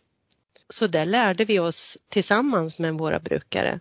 Så 0.69 0.87
där 0.87 1.07
lärde 1.07 1.45
vi 1.45 1.59
oss 1.59 1.99
tillsammans 2.09 2.79
med 2.79 2.95
våra 2.95 3.21
brukare. 3.21 3.81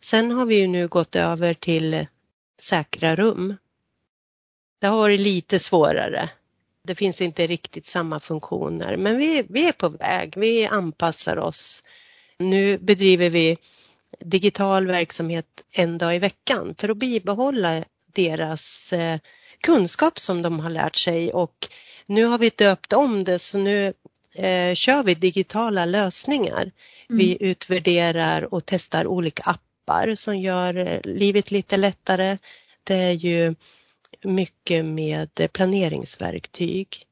Sen 0.00 0.30
har 0.30 0.46
vi 0.46 0.54
ju 0.54 0.66
nu 0.66 0.88
gått 0.88 1.16
över 1.16 1.54
till 1.54 2.06
säkra 2.58 3.16
rum. 3.16 3.56
Det 4.78 4.86
har 4.86 4.96
varit 4.96 5.20
lite 5.20 5.58
svårare 5.58 6.30
det 6.84 6.94
finns 6.94 7.20
inte 7.20 7.46
riktigt 7.46 7.86
samma 7.86 8.20
funktioner 8.20 8.96
men 8.96 9.18
vi, 9.18 9.44
vi 9.48 9.68
är 9.68 9.72
på 9.72 9.88
väg, 9.88 10.34
vi 10.36 10.66
anpassar 10.66 11.38
oss. 11.38 11.82
Nu 12.38 12.78
bedriver 12.78 13.30
vi 13.30 13.58
digital 14.20 14.86
verksamhet 14.86 15.46
en 15.72 15.98
dag 15.98 16.16
i 16.16 16.18
veckan 16.18 16.74
för 16.78 16.88
att 16.88 16.96
bibehålla 16.96 17.84
deras 18.06 18.92
eh, 18.92 19.18
kunskap 19.60 20.18
som 20.18 20.42
de 20.42 20.60
har 20.60 20.70
lärt 20.70 20.96
sig 20.96 21.32
och 21.32 21.68
nu 22.06 22.24
har 22.24 22.38
vi 22.38 22.50
döpt 22.50 22.92
om 22.92 23.24
det 23.24 23.38
så 23.38 23.58
nu 23.58 23.92
eh, 24.34 24.74
kör 24.74 25.02
vi 25.02 25.14
digitala 25.14 25.84
lösningar. 25.84 26.62
Mm. 26.62 26.72
Vi 27.08 27.36
utvärderar 27.40 28.54
och 28.54 28.66
testar 28.66 29.06
olika 29.06 29.42
appar 29.42 30.14
som 30.14 30.38
gör 30.38 30.74
eh, 30.74 31.00
livet 31.04 31.50
lite 31.50 31.76
lättare. 31.76 32.38
Det 32.84 32.94
är 32.94 33.12
ju 33.12 33.54
mycket 34.22 34.84
med 34.84 35.48
planeringsverktyg. 35.52 37.06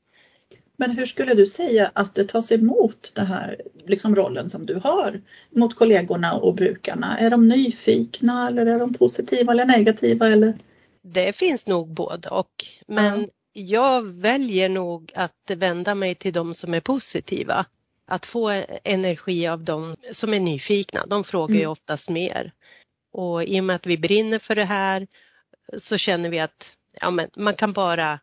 Men 0.81 0.91
hur 0.91 1.07
skulle 1.07 1.35
du 1.35 1.47
säga 1.47 1.91
att 1.95 2.15
det 2.15 2.25
tas 2.25 2.53
emot 2.53 3.13
den 3.15 3.27
här 3.27 3.61
liksom 3.87 4.17
rollen 4.17 4.51
som 4.51 4.67
du 4.67 4.75
har 4.75 5.21
mot 5.51 5.77
kollegorna 5.77 6.35
och 6.35 6.55
brukarna? 6.55 7.19
Är 7.19 7.31
de 7.31 7.49
nyfikna 7.49 8.49
eller 8.49 8.67
är 8.67 8.79
de 8.79 8.95
positiva 8.95 9.53
eller 9.53 9.65
negativa? 9.65 10.29
Eller? 10.29 10.59
Det 11.03 11.33
finns 11.37 11.67
nog 11.67 11.89
både 11.89 12.29
och. 12.29 12.65
Men 12.87 13.21
ja. 13.21 13.29
jag 13.53 14.03
väljer 14.03 14.69
nog 14.69 15.13
att 15.15 15.51
vända 15.57 15.95
mig 15.95 16.15
till 16.15 16.33
de 16.33 16.55
som 16.55 16.75
är 16.75 16.81
positiva. 16.81 17.67
Att 18.07 18.27
få 18.27 18.63
energi 18.85 19.47
av 19.47 19.65
de 19.65 19.97
som 20.13 20.35
är 20.35 20.41
nyfikna. 20.41 21.07
De 21.07 21.25
frågar 21.25 21.55
mm. 21.55 21.61
ju 21.61 21.67
oftast 21.67 22.11
mer. 22.11 22.53
Och 23.13 23.45
i 23.45 23.61
och 23.61 23.65
med 23.65 23.77
att 23.77 23.87
vi 23.87 23.99
brinner 23.99 24.39
för 24.39 24.55
det 24.55 24.65
här 24.65 25.07
så 25.79 25.97
känner 25.97 26.31
vi 26.31 26.41
att 26.41 26.77
ja, 27.01 27.11
men 27.11 27.31
man 27.37 27.55
kan 27.55 27.73
bara 27.73 28.21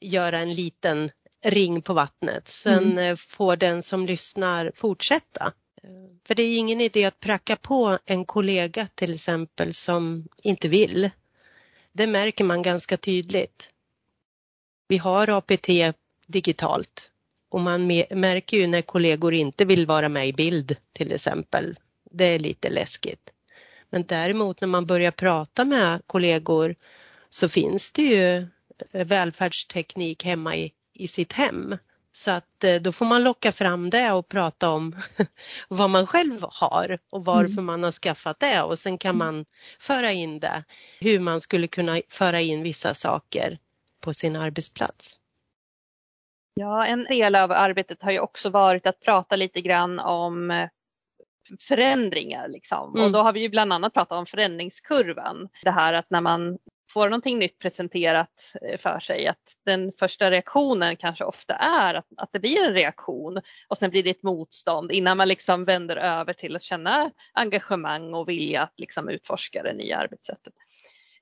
göra 0.00 0.38
en 0.38 0.54
liten 0.54 1.10
ring 1.44 1.82
på 1.82 1.94
vattnet. 1.94 2.48
Sen 2.48 2.92
mm. 2.92 2.98
Eh, 2.98 3.16
får 3.16 3.56
den 3.56 3.82
som 3.82 4.06
lyssnar 4.06 4.72
fortsätta. 4.76 5.52
För 6.26 6.34
det 6.34 6.42
är 6.42 6.58
ingen 6.58 6.80
idé 6.80 7.04
att 7.04 7.20
pracka 7.20 7.56
på 7.56 7.98
en 8.04 8.24
kollega 8.24 8.88
till 8.94 9.14
exempel 9.14 9.74
som 9.74 10.28
inte 10.42 10.68
vill. 10.68 11.10
Det 11.92 12.06
märker 12.06 12.44
man 12.44 12.62
ganska 12.62 12.96
tydligt. 12.96 13.68
Vi 14.88 14.98
har 14.98 15.28
APT 15.28 15.68
digitalt 16.26 17.10
och 17.50 17.60
man 17.60 17.86
märker 18.10 18.56
ju 18.56 18.66
när 18.66 18.82
kollegor 18.82 19.34
inte 19.34 19.64
vill 19.64 19.86
vara 19.86 20.08
med 20.08 20.28
i 20.28 20.32
bild 20.32 20.76
till 20.92 21.12
exempel. 21.12 21.78
Det 22.10 22.24
är 22.24 22.38
lite 22.38 22.70
läskigt. 22.70 23.30
Men 23.90 24.04
däremot 24.06 24.60
när 24.60 24.68
man 24.68 24.86
börjar 24.86 25.10
prata 25.10 25.64
med 25.64 26.02
kollegor 26.06 26.74
så 27.34 27.48
finns 27.48 27.92
det 27.92 28.02
ju 28.02 28.36
eh, 28.92 29.06
välfärdsteknik 29.06 30.24
hemma 30.24 30.56
i, 30.56 30.72
i 30.92 31.08
sitt 31.08 31.32
hem. 31.32 31.76
Så 32.12 32.30
att 32.30 32.64
eh, 32.64 32.74
då 32.74 32.92
får 32.92 33.06
man 33.06 33.24
locka 33.24 33.52
fram 33.52 33.90
det 33.90 34.12
och 34.12 34.28
prata 34.28 34.70
om 34.70 34.96
vad 35.68 35.90
man 35.90 36.06
själv 36.06 36.40
har 36.42 36.98
och 37.10 37.24
varför 37.24 37.52
mm. 37.52 37.64
man 37.64 37.82
har 37.82 37.92
skaffat 37.92 38.40
det 38.40 38.62
och 38.62 38.78
sen 38.78 38.98
kan 38.98 39.18
man 39.18 39.44
föra 39.80 40.12
in 40.12 40.40
det, 40.40 40.64
hur 41.00 41.20
man 41.20 41.40
skulle 41.40 41.66
kunna 41.66 42.00
föra 42.08 42.40
in 42.40 42.62
vissa 42.62 42.94
saker 42.94 43.58
på 44.00 44.12
sin 44.14 44.36
arbetsplats. 44.36 45.18
Ja, 46.54 46.86
en 46.86 47.04
del 47.04 47.34
av 47.34 47.52
arbetet 47.52 48.02
har 48.02 48.10
ju 48.10 48.20
också 48.20 48.50
varit 48.50 48.86
att 48.86 49.00
prata 49.00 49.36
lite 49.36 49.60
grann 49.60 49.98
om 49.98 50.50
eh, 50.50 50.68
förändringar 51.60 52.48
liksom. 52.48 52.94
Mm. 52.94 53.06
och 53.06 53.12
då 53.12 53.18
har 53.18 53.32
vi 53.32 53.40
ju 53.40 53.48
bland 53.48 53.72
annat 53.72 53.94
pratat 53.94 54.18
om 54.18 54.26
förändringskurvan. 54.26 55.48
Det 55.62 55.70
här 55.70 55.92
att 55.92 56.10
när 56.10 56.20
man 56.20 56.58
får 56.92 57.08
någonting 57.08 57.38
nytt 57.38 57.58
presenterat 57.58 58.52
eh, 58.62 58.78
för 58.78 59.00
sig 59.00 59.26
att 59.26 59.56
den 59.64 59.92
första 59.98 60.30
reaktionen 60.30 60.96
kanske 60.96 61.24
ofta 61.24 61.54
är 61.54 61.94
att, 61.94 62.06
att 62.16 62.32
det 62.32 62.38
blir 62.38 62.64
en 62.64 62.74
reaktion 62.74 63.40
och 63.68 63.78
sen 63.78 63.90
blir 63.90 64.02
det 64.02 64.10
ett 64.10 64.22
motstånd 64.22 64.92
innan 64.92 65.16
man 65.16 65.28
liksom 65.28 65.64
vänder 65.64 65.96
över 65.96 66.32
till 66.32 66.56
att 66.56 66.62
känna 66.62 67.10
engagemang 67.32 68.14
och 68.14 68.28
vilja 68.28 68.62
att 68.62 68.74
liksom 68.76 69.08
utforska 69.08 69.62
det 69.62 69.72
nya 69.72 69.98
arbetssättet. 69.98 70.54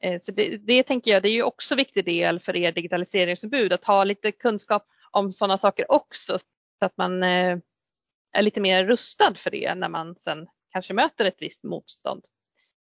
Eh, 0.01 0.21
så 0.21 0.33
det, 0.33 0.57
det 0.57 0.83
tänker 0.83 1.11
jag, 1.11 1.23
det 1.23 1.29
är 1.29 1.33
ju 1.33 1.43
också 1.43 1.75
viktig 1.75 2.05
del 2.05 2.41
för 2.41 2.57
er 2.57 2.73
digitaliseringsförbud 2.73 3.73
att 3.73 3.85
ha 3.85 4.05
lite 4.05 4.33
kunskap 4.33 4.87
om 5.11 5.33
sådana 5.33 5.59
saker 5.59 5.93
också 5.93 6.39
så 6.79 6.85
att 6.87 6.97
man 6.97 7.23
eh, 7.23 7.59
är 8.33 8.43
lite 8.43 8.61
mer 8.61 8.85
rustad 8.85 9.35
för 9.35 9.51
det 9.51 9.75
när 9.75 9.89
man 9.89 10.15
sen 10.25 10.47
kanske 10.73 10.95
möter 10.95 11.25
ett 11.25 11.43
visst 11.43 11.65
motstånd 11.65 12.25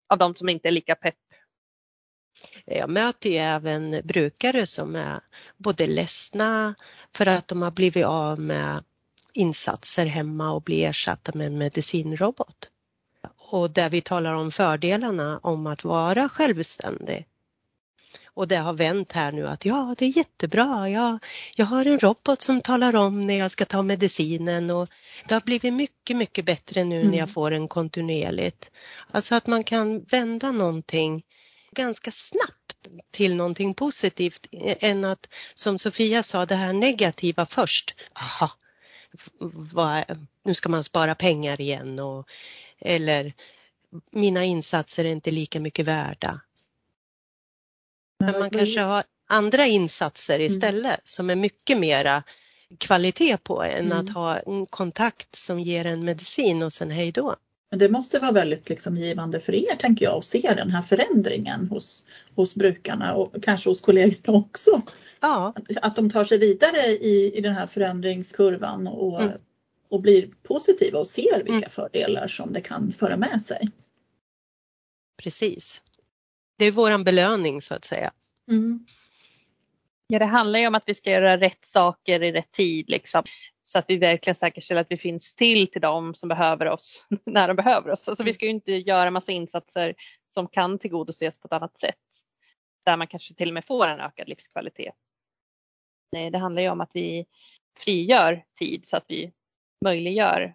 av 0.08 0.18
de 0.18 0.34
som 0.36 0.48
inte 0.48 0.68
är 0.68 0.72
lika 0.72 0.94
pepp 0.94 1.14
jag 2.66 2.90
möter 2.90 3.30
ju 3.30 3.36
även 3.36 4.00
brukare 4.04 4.66
som 4.66 4.96
är 4.96 5.20
både 5.56 5.86
ledsna 5.86 6.74
för 7.16 7.26
att 7.26 7.48
de 7.48 7.62
har 7.62 7.70
blivit 7.70 8.04
av 8.04 8.38
med 8.38 8.84
insatser 9.32 10.06
hemma 10.06 10.52
och 10.52 10.62
blir 10.62 10.88
ersatta 10.88 11.32
med 11.34 11.46
en 11.46 11.58
medicinrobot. 11.58 12.70
Och 13.36 13.70
där 13.70 13.90
vi 13.90 14.00
talar 14.00 14.34
om 14.34 14.50
fördelarna 14.50 15.40
om 15.42 15.66
att 15.66 15.84
vara 15.84 16.28
självständig. 16.28 17.26
Och 18.34 18.48
det 18.48 18.56
har 18.56 18.72
vänt 18.72 19.12
här 19.12 19.32
nu 19.32 19.46
att 19.46 19.64
ja, 19.64 19.94
det 19.98 20.04
är 20.04 20.16
jättebra. 20.16 20.90
Jag, 20.90 21.18
jag 21.56 21.66
har 21.66 21.86
en 21.86 21.98
robot 21.98 22.42
som 22.42 22.60
talar 22.60 22.96
om 22.96 23.26
när 23.26 23.38
jag 23.38 23.50
ska 23.50 23.64
ta 23.64 23.82
medicinen 23.82 24.70
och 24.70 24.88
det 25.28 25.34
har 25.34 25.40
blivit 25.40 25.74
mycket, 25.74 26.16
mycket 26.16 26.44
bättre 26.44 26.84
nu 26.84 27.00
mm. 27.00 27.10
när 27.10 27.18
jag 27.18 27.30
får 27.30 27.50
den 27.50 27.68
kontinuerligt. 27.68 28.70
Alltså 29.10 29.34
att 29.34 29.46
man 29.46 29.64
kan 29.64 30.04
vända 30.04 30.52
någonting 30.52 31.22
ganska 31.74 32.10
snabbt 32.10 32.88
till 33.10 33.34
någonting 33.34 33.74
positivt 33.74 34.46
än 34.80 35.04
att 35.04 35.28
som 35.54 35.78
Sofia 35.78 36.22
sa 36.22 36.46
det 36.46 36.54
här 36.54 36.72
negativa 36.72 37.46
först. 37.46 37.94
Aha, 38.12 38.50
vad, 39.72 40.26
nu 40.42 40.54
ska 40.54 40.68
man 40.68 40.84
spara 40.84 41.14
pengar 41.14 41.60
igen 41.60 42.00
och 42.00 42.28
eller 42.78 43.32
mina 44.10 44.44
insatser 44.44 45.04
är 45.04 45.08
inte 45.08 45.30
lika 45.30 45.60
mycket 45.60 45.86
värda. 45.86 46.40
Men 48.18 48.40
man 48.40 48.50
kanske 48.50 48.80
har 48.80 49.04
andra 49.26 49.66
insatser 49.66 50.40
mm. 50.40 50.52
istället 50.52 50.84
mm. 50.84 51.00
som 51.04 51.30
är 51.30 51.36
mycket 51.36 51.78
mera 51.78 52.22
kvalitet 52.78 53.36
på 53.36 53.62
än 53.62 53.92
mm. 53.92 53.98
att 53.98 54.14
ha 54.14 54.38
en 54.38 54.66
kontakt 54.66 55.36
som 55.36 55.60
ger 55.60 55.84
en 55.84 56.04
medicin 56.04 56.62
och 56.62 56.72
sen 56.72 56.90
hej 56.90 57.12
då. 57.12 57.36
Men 57.70 57.78
det 57.78 57.88
måste 57.88 58.18
vara 58.18 58.32
väldigt 58.32 58.68
liksom 58.68 58.96
givande 58.96 59.40
för 59.40 59.54
er 59.54 59.76
tänker 59.76 60.04
jag 60.04 60.18
att 60.18 60.24
se 60.24 60.54
den 60.56 60.70
här 60.70 60.82
förändringen 60.82 61.68
hos, 61.68 62.04
hos 62.34 62.54
brukarna 62.54 63.14
och 63.14 63.42
kanske 63.42 63.70
hos 63.70 63.80
kollegorna 63.80 64.38
också. 64.38 64.82
Ja. 65.20 65.52
Att, 65.56 65.76
att 65.82 65.96
de 65.96 66.10
tar 66.10 66.24
sig 66.24 66.38
vidare 66.38 66.86
i, 66.86 67.32
i 67.36 67.40
den 67.40 67.52
här 67.52 67.66
förändringskurvan 67.66 68.86
och, 68.86 69.22
mm. 69.22 69.38
och 69.88 70.00
blir 70.00 70.30
positiva 70.42 70.98
och 70.98 71.06
ser 71.06 71.36
vilka 71.36 71.52
mm. 71.52 71.70
fördelar 71.70 72.28
som 72.28 72.52
det 72.52 72.60
kan 72.60 72.92
föra 72.92 73.16
med 73.16 73.42
sig. 73.42 73.68
Precis. 75.22 75.82
Det 76.58 76.64
är 76.64 76.70
våran 76.70 77.04
belöning 77.04 77.60
så 77.60 77.74
att 77.74 77.84
säga. 77.84 78.12
Mm. 78.50 78.86
Ja, 80.06 80.18
det 80.18 80.24
handlar 80.24 80.58
ju 80.58 80.66
om 80.66 80.74
att 80.74 80.82
vi 80.86 80.94
ska 80.94 81.10
göra 81.10 81.40
rätt 81.40 81.66
saker 81.66 82.22
i 82.22 82.32
rätt 82.32 82.52
tid 82.52 82.90
liksom. 82.90 83.24
Så 83.64 83.78
att 83.78 83.84
vi 83.88 83.96
verkligen 83.96 84.34
säkerställer 84.34 84.80
att 84.80 84.90
vi 84.90 84.96
finns 84.96 85.34
till 85.34 85.66
till 85.66 85.80
dem 85.80 86.14
som 86.14 86.28
behöver 86.28 86.66
oss 86.66 87.06
när 87.26 87.48
de 87.48 87.56
behöver 87.56 87.90
oss. 87.90 88.08
Alltså 88.08 88.24
vi 88.24 88.32
ska 88.32 88.44
ju 88.44 88.50
inte 88.50 88.72
göra 88.72 89.10
massa 89.10 89.32
insatser 89.32 89.94
som 90.34 90.48
kan 90.48 90.78
tillgodoses 90.78 91.38
på 91.38 91.46
ett 91.46 91.52
annat 91.52 91.78
sätt. 91.78 91.96
Där 92.84 92.96
man 92.96 93.06
kanske 93.06 93.34
till 93.34 93.48
och 93.48 93.54
med 93.54 93.64
får 93.64 93.86
en 93.86 94.00
ökad 94.00 94.28
livskvalitet. 94.28 94.94
Nej, 96.12 96.30
det 96.30 96.38
handlar 96.38 96.62
ju 96.62 96.68
om 96.68 96.80
att 96.80 96.90
vi 96.94 97.26
frigör 97.78 98.44
tid 98.58 98.86
så 98.86 98.96
att 98.96 99.04
vi 99.08 99.32
möjliggör 99.84 100.54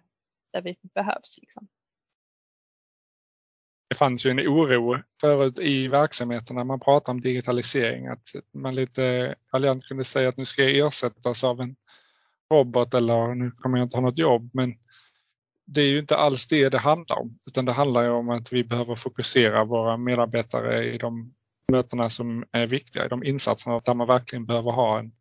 där 0.52 0.62
vi 0.62 0.76
behövs. 0.94 1.38
Liksom. 1.40 1.68
Det 3.88 3.94
fanns 3.94 4.26
ju 4.26 4.30
en 4.30 4.40
oro 4.40 4.98
förut 5.20 5.58
i 5.58 5.88
verksamheten 5.88 6.56
när 6.56 6.64
man 6.64 6.80
pratar 6.80 7.12
om 7.12 7.20
digitalisering 7.20 8.06
att 8.06 8.28
man 8.54 8.74
lite 8.74 9.34
alliant 9.50 9.84
kunde 9.84 10.04
säga 10.04 10.28
att 10.28 10.36
nu 10.36 10.44
ska 10.44 10.62
jag 10.62 10.86
ersättas 10.86 11.44
av 11.44 11.60
en 11.60 11.76
robot 12.50 12.94
eller 12.94 13.34
nu 13.34 13.50
kommer 13.50 13.78
jag 13.78 13.86
inte 13.86 13.96
ha 13.96 14.02
något 14.02 14.18
jobb. 14.18 14.50
Men 14.52 14.74
det 15.66 15.80
är 15.80 15.86
ju 15.86 15.98
inte 15.98 16.16
alls 16.16 16.46
det 16.46 16.68
det 16.68 16.78
handlar 16.78 17.18
om, 17.18 17.38
utan 17.46 17.64
det 17.64 17.72
handlar 17.72 18.02
ju 18.02 18.10
om 18.10 18.30
att 18.30 18.52
vi 18.52 18.64
behöver 18.64 18.94
fokusera 18.94 19.64
våra 19.64 19.96
medarbetare 19.96 20.84
i 20.94 20.98
de 20.98 21.34
mötena 21.72 22.10
som 22.10 22.44
är 22.52 22.66
viktiga, 22.66 23.04
i 23.04 23.08
de 23.08 23.24
insatserna 23.24 23.80
där 23.80 23.94
man 23.94 24.06
verkligen 24.06 24.46
behöver 24.46 24.70
ha 24.70 24.98
en 24.98 25.12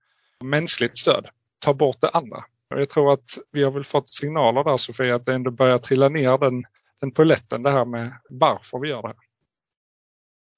mänskligt 0.44 0.98
stöd. 0.98 1.28
Ta 1.60 1.74
bort 1.74 2.02
det 2.02 2.10
andra. 2.10 2.44
Jag 2.70 2.90
tror 2.90 3.14
att 3.14 3.38
vi 3.52 3.64
har 3.64 3.72
väl 3.72 3.84
fått 3.84 4.10
signaler 4.10 4.64
där 4.64 4.78
Sofia 4.78 5.16
att 5.16 5.26
det 5.26 5.34
ändå 5.34 5.52
börjar 5.52 5.78
trilla 5.78 6.10
ner 6.10 6.38
den, 6.38 6.64
den 7.02 7.12
poletten 7.12 7.64
det 7.64 7.72
här 7.72 7.86
med 7.86 8.14
varför 8.30 8.80
vi 8.80 8.90
gör 8.90 9.02
det 9.02 9.08
här. 9.08 9.18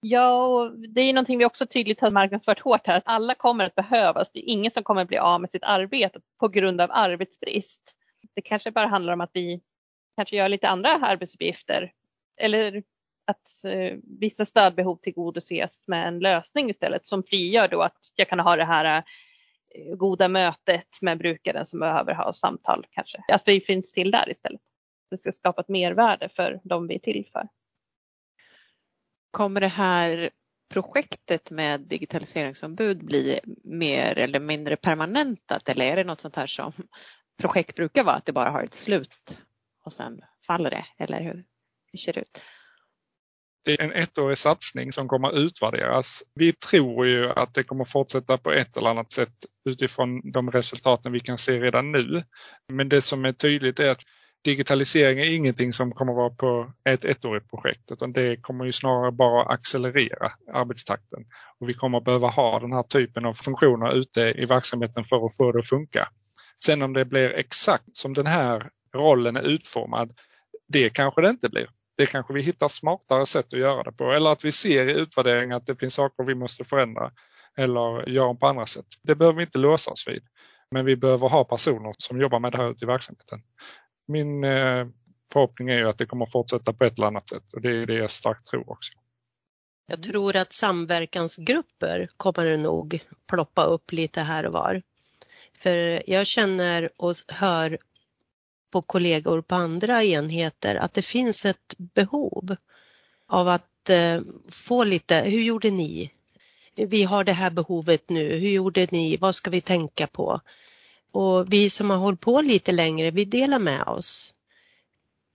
Ja, 0.04 0.46
och 0.46 0.80
det 0.80 1.02
är 1.02 1.06
ju 1.06 1.14
någonting 1.14 1.38
vi 1.38 1.46
också 1.46 1.68
tydligt 1.68 2.02
har 2.02 2.12
marknadsfört 2.12 2.60
hårt 2.60 2.88
här, 2.88 2.98
att 2.98 3.04
alla 3.06 3.36
kommer 3.36 3.66
att 3.66 3.76
behövas. 3.76 4.32
Det 4.32 4.40
är 4.40 4.54
ingen 4.54 4.72
som 4.72 4.84
kommer 4.84 5.02
att 5.02 5.08
bli 5.08 5.18
av 5.18 5.42
med 5.42 5.52
sitt 5.52 5.64
arbete 5.64 6.20
på 6.40 6.48
grund 6.48 6.82
av 6.82 6.92
arbetsbrist. 6.92 7.98
Det 8.36 8.42
kanske 8.42 8.72
bara 8.72 8.88
handlar 8.88 9.14
om 9.14 9.22
att 9.22 9.32
vi 9.34 9.62
kanske 10.16 10.36
gör 10.36 10.50
lite 10.50 10.70
andra 10.70 10.90
arbetsuppgifter 10.90 11.92
eller 12.38 12.84
att 13.28 13.64
eh, 13.64 13.98
vissa 14.20 14.46
stödbehov 14.46 14.96
tillgodoses 14.96 15.84
med 15.88 16.08
en 16.08 16.20
lösning 16.20 16.70
istället 16.70 17.06
som 17.06 17.24
frigör 17.24 17.68
då 17.68 17.82
att 17.82 17.98
jag 18.16 18.30
kan 18.30 18.40
ha 18.40 18.56
det 18.56 18.66
här 18.66 19.04
eh, 19.76 19.96
goda 19.96 20.28
mötet 20.28 21.02
med 21.02 21.18
brukaren 21.18 21.66
som 21.66 21.80
behöver 21.80 22.14
ha 22.14 22.34
samtal 22.34 22.86
kanske. 22.92 23.24
Att 23.28 23.48
vi 23.48 23.62
finns 23.62 23.92
till 23.92 24.12
där 24.12 24.30
istället. 24.30 24.62
Det 25.10 25.18
ska 25.18 25.32
skapa 25.32 25.62
ett 25.62 25.70
mervärde 25.70 26.30
för 26.30 26.60
de 26.64 26.88
vi 26.88 26.96
är 26.96 27.00
till 27.00 27.26
för. 27.34 27.48
Kommer 29.32 29.62
det 29.62 29.68
här 29.68 30.30
projektet 30.74 31.52
med 31.52 31.82
digitaliseringsombud 31.82 33.06
bli 33.06 33.40
mer 33.64 34.18
eller 34.18 34.40
mindre 34.40 34.76
permanentat 34.76 35.70
eller 35.70 35.86
är 35.86 35.96
det 35.96 36.04
något 36.04 36.20
sånt 36.20 36.36
här 36.36 36.48
som 36.48 36.72
projekt 37.42 37.76
brukar 37.76 38.04
vara, 38.04 38.16
att 38.16 38.26
det 38.26 38.34
bara 38.34 38.50
har 38.50 38.64
ett 38.64 38.74
slut 38.74 39.38
och 39.86 39.94
sen 39.94 40.22
faller 40.48 40.70
det 40.70 40.86
eller 40.98 41.22
hur, 41.22 41.44
hur 41.92 41.98
ser 41.98 42.14
det 42.14 42.20
ut? 42.20 42.42
Det 43.64 43.74
är 43.74 43.84
en 43.84 43.92
ettårig 43.92 44.38
satsning 44.38 44.94
som 44.94 45.08
kommer 45.08 45.38
utvärderas. 45.38 46.24
Vi 46.36 46.54
tror 46.54 47.08
ju 47.08 47.30
att 47.30 47.54
det 47.54 47.64
kommer 47.64 47.86
fortsätta 47.86 48.38
på 48.38 48.52
ett 48.52 48.78
eller 48.78 48.90
annat 48.90 49.12
sätt 49.12 49.34
utifrån 49.66 50.32
de 50.32 50.52
resultaten 50.52 51.12
vi 51.12 51.20
kan 51.20 51.38
se 51.38 51.60
redan 51.60 51.92
nu. 51.92 52.24
Men 52.68 52.90
det 52.90 53.02
som 53.02 53.26
är 53.26 53.34
tydligt 53.34 53.80
är 53.80 53.92
att 53.92 54.02
digitalisering 54.44 55.20
är 55.20 55.36
ingenting 55.36 55.74
som 55.74 55.92
kommer 55.92 56.14
vara 56.14 56.30
på 56.30 56.72
ett 56.90 57.06
ettårigt 57.06 57.50
projekt 57.50 57.92
utan 57.92 58.14
det 58.14 58.42
kommer 58.42 58.66
ju 58.66 58.72
snarare 58.72 59.12
bara 59.12 59.44
accelerera 59.44 60.32
arbetstakten. 60.54 61.26
Och 61.60 61.70
vi 61.70 61.74
kommer 61.74 62.02
behöva 62.02 62.28
ha 62.28 62.60
den 62.60 62.74
här 62.74 62.84
typen 62.84 63.26
av 63.26 63.34
funktioner 63.34 63.94
ute 63.94 64.22
i 64.22 64.46
verksamheten 64.46 65.06
för 65.06 65.26
att 65.26 65.38
få 65.38 65.52
det 65.52 65.60
att 65.60 65.70
funka. 65.70 66.10
Sen 66.64 66.82
om 66.82 66.94
det 66.94 67.06
blir 67.06 67.30
exakt 67.30 67.98
som 67.98 68.14
den 68.14 68.28
här 68.28 68.70
rollen 68.96 69.36
är 69.36 69.44
utformad, 69.44 70.14
det 70.68 70.90
kanske 70.90 71.22
det 71.22 71.30
inte 71.30 71.50
blir. 71.50 71.70
Det 71.98 72.06
kanske 72.06 72.34
vi 72.34 72.42
hittar 72.42 72.70
smartare 72.70 73.26
sätt 73.26 73.54
att 73.54 73.60
göra 73.60 73.84
det 73.84 73.92
på 73.92 74.12
eller 74.12 74.30
att 74.30 74.46
vi 74.46 74.52
ser 74.52 74.90
i 74.90 75.00
utvärdering 75.00 75.52
att 75.52 75.66
det 75.66 75.80
finns 75.80 75.94
saker 75.94 76.24
vi 76.24 76.36
måste 76.36 76.64
förändra 76.64 77.12
eller 77.58 78.10
göra 78.10 78.36
på 78.36 78.48
andra 78.48 78.66
sätt. 78.66 78.86
Det 79.04 79.16
behöver 79.16 79.38
vi 79.38 79.44
inte 79.44 79.58
låsa 79.58 79.92
oss 79.92 80.08
vid. 80.08 80.24
Men 80.72 80.86
vi 80.86 80.96
behöver 80.96 81.30
ha 81.30 81.44
personer 81.44 81.96
som 81.98 82.22
jobbar 82.22 82.40
med 82.40 82.52
det 82.52 82.58
här 82.58 82.72
ute 82.72 82.86
i 82.86 82.88
verksamheten 82.88 83.42
min 84.12 84.44
eh, 84.44 84.88
förhoppning 85.34 85.70
är 85.70 85.78
ju 85.78 85.90
att 85.90 85.98
det 85.98 86.06
kommer 86.06 86.26
fortsätta 86.26 86.74
på 86.74 86.84
ett 86.86 86.98
eller 86.98 87.08
annat 87.08 87.30
sätt 87.30 87.54
och 87.54 87.62
det 87.62 87.70
är 87.70 87.86
det 87.86 87.94
jag 87.94 88.12
starkt 88.12 88.46
tror 88.48 88.72
också. 88.72 88.94
Jag 89.88 90.04
tror 90.04 90.36
att 90.36 90.54
samverkansgrupper 90.54 92.10
kommer 92.18 92.58
nog 92.58 93.04
ploppa 93.28 93.64
upp 93.64 93.92
lite 93.92 94.22
här 94.22 94.46
och 94.46 94.54
var. 94.54 94.82
För 95.60 96.10
jag 96.10 96.28
känner 96.28 96.90
och 96.98 97.16
hör 97.28 97.78
på 98.72 98.82
kollegor 98.82 99.42
på 99.42 99.56
andra 99.56 100.04
enheter 100.04 100.76
att 100.76 100.94
det 100.94 101.02
finns 101.02 101.46
ett 101.46 101.76
behov 101.78 102.56
av 103.28 103.48
att 103.48 103.90
eh, 103.90 104.22
få 104.50 104.84
lite, 104.84 105.20
hur 105.20 105.42
gjorde 105.42 105.72
ni? 105.72 106.12
Vi 106.76 107.04
har 107.04 107.24
det 107.24 107.32
här 107.32 107.52
behovet 107.52 108.10
nu, 108.10 108.40
hur 108.40 108.50
gjorde 108.50 108.88
ni? 108.92 109.18
Vad 109.18 109.36
ska 109.36 109.50
vi 109.50 109.62
tänka 109.62 110.08
på? 110.08 110.42
Och 111.12 111.54
vi 111.54 111.70
som 111.70 111.90
har 111.90 111.98
hållit 111.98 112.20
på 112.20 112.42
lite 112.42 112.72
längre, 112.72 113.12
vi 113.12 113.26
delar 113.26 113.60
med 113.60 113.84
oss. 113.84 114.34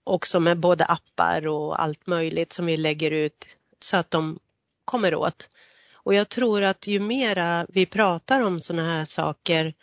Också 0.03 0.39
med 0.39 0.59
både 0.59 0.85
appar 0.85 1.47
och 1.47 1.81
allt 1.81 2.07
möjligt 2.07 2.53
som 2.53 2.65
vi 2.65 2.77
lägger 2.77 3.11
ut 3.11 3.47
så 3.79 3.97
att 3.97 4.11
de 4.11 4.39
kommer 4.85 5.15
åt. 5.15 5.49
Och 5.93 6.13
jag 6.13 6.29
tror 6.29 6.63
att 6.63 6.87
ju 6.87 6.99
mera 6.99 7.65
vi 7.69 7.85
pratar 7.85 8.41
om 8.41 8.59
sådana 8.59 8.87
här 8.89 9.05
saker, 9.05 9.73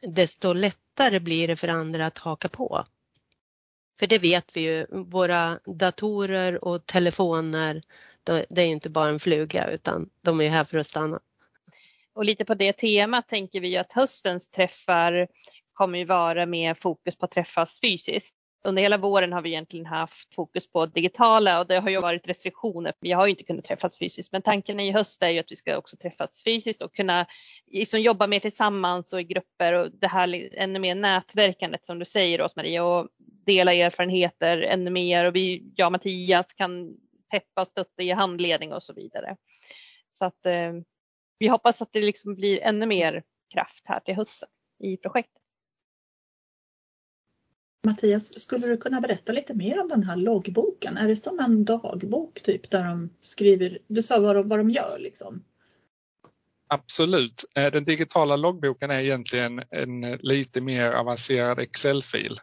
desto 0.00 0.52
lättare 0.52 1.20
blir 1.20 1.48
det 1.48 1.56
för 1.56 1.68
andra 1.68 2.06
att 2.06 2.18
haka 2.18 2.48
på. 2.48 2.86
För 3.98 4.06
det 4.06 4.18
vet 4.18 4.56
vi 4.56 4.60
ju, 4.60 4.86
våra 4.90 5.58
datorer 5.64 6.64
och 6.64 6.86
telefoner, 6.86 7.82
det 8.24 8.62
är 8.62 8.66
inte 8.66 8.90
bara 8.90 9.10
en 9.10 9.20
fluga 9.20 9.70
utan 9.70 10.08
de 10.22 10.40
är 10.40 10.48
här 10.48 10.64
för 10.64 10.78
att 10.78 10.86
stanna. 10.86 11.20
Och 12.16 12.24
lite 12.24 12.44
på 12.44 12.54
det 12.54 12.72
temat 12.72 13.28
tänker 13.28 13.60
vi 13.60 13.76
att 13.76 13.92
höstens 13.92 14.50
träffar 14.50 15.28
kommer 15.72 15.98
ju 15.98 16.04
vara 16.04 16.46
med 16.46 16.78
fokus 16.78 17.16
på 17.16 17.24
att 17.24 17.30
träffas 17.30 17.80
fysiskt. 17.80 18.36
Under 18.64 18.82
hela 18.82 18.98
våren 18.98 19.32
har 19.32 19.42
vi 19.42 19.48
egentligen 19.48 19.86
haft 19.86 20.34
fokus 20.34 20.72
på 20.72 20.86
digitala 20.86 21.60
och 21.60 21.66
det 21.66 21.78
har 21.78 21.90
ju 21.90 22.00
varit 22.00 22.28
restriktioner. 22.28 22.92
Vi 23.00 23.12
har 23.12 23.26
ju 23.26 23.30
inte 23.30 23.44
kunnat 23.44 23.64
träffas 23.64 23.98
fysiskt 23.98 24.32
men 24.32 24.42
tanken 24.42 24.80
i 24.80 24.92
höst 24.92 25.22
är 25.22 25.28
ju 25.28 25.38
att 25.38 25.52
vi 25.52 25.56
ska 25.56 25.76
också 25.76 25.96
träffas 25.96 26.42
fysiskt 26.44 26.82
och 26.82 26.94
kunna 26.94 27.26
liksom 27.66 28.00
jobba 28.00 28.26
mer 28.26 28.40
tillsammans 28.40 29.12
och 29.12 29.20
i 29.20 29.24
grupper 29.24 29.72
och 29.72 29.90
det 29.92 30.08
här 30.08 30.48
ännu 30.52 30.78
mer 30.78 30.94
nätverkandet 30.94 31.86
som 31.86 31.98
du 31.98 32.04
säger 32.04 32.38
Rosmarie 32.38 32.80
och 32.80 33.08
dela 33.46 33.74
erfarenheter 33.74 34.62
ännu 34.62 34.90
mer 34.90 35.24
och 35.24 35.36
vi, 35.36 35.72
jag 35.74 35.86
och 35.86 35.92
Mattias 35.92 36.52
kan 36.52 36.96
peppa 37.30 37.60
och 37.60 37.68
stötta 37.68 38.02
i 38.02 38.10
handledning 38.10 38.72
och 38.72 38.82
så 38.82 38.92
vidare. 38.92 39.36
Så 40.10 40.24
att 40.24 40.46
eh, 40.46 40.72
vi 41.38 41.48
hoppas 41.48 41.82
att 41.82 41.92
det 41.92 42.00
liksom 42.00 42.34
blir 42.34 42.60
ännu 42.60 42.86
mer 42.86 43.22
kraft 43.52 43.82
här 43.84 44.00
till 44.00 44.14
hösten 44.14 44.48
i 44.82 44.96
projektet. 44.96 45.42
Mattias, 47.86 48.40
skulle 48.40 48.66
du 48.66 48.76
kunna 48.76 49.00
berätta 49.00 49.32
lite 49.32 49.54
mer 49.54 49.80
om 49.80 49.88
den 49.88 50.02
här 50.02 50.16
loggboken? 50.16 50.96
Är 50.96 51.08
det 51.08 51.16
som 51.16 51.38
en 51.38 51.64
dagbok 51.64 52.42
typ 52.42 52.70
där 52.70 52.84
de 52.84 53.10
skriver, 53.20 53.78
du 53.86 54.02
sa 54.02 54.20
vad 54.20 54.36
de, 54.36 54.48
vad 54.48 54.58
de 54.58 54.70
gör 54.70 54.98
liksom? 54.98 55.44
Absolut. 56.68 57.44
Eh, 57.54 57.72
den 57.72 57.84
digitala 57.84 58.36
loggboken 58.36 58.90
är 58.90 59.00
egentligen 59.00 59.62
en 59.70 60.00
lite 60.00 60.60
mer 60.60 60.92
avancerad 60.92 61.58
Excel-fil 61.58 62.40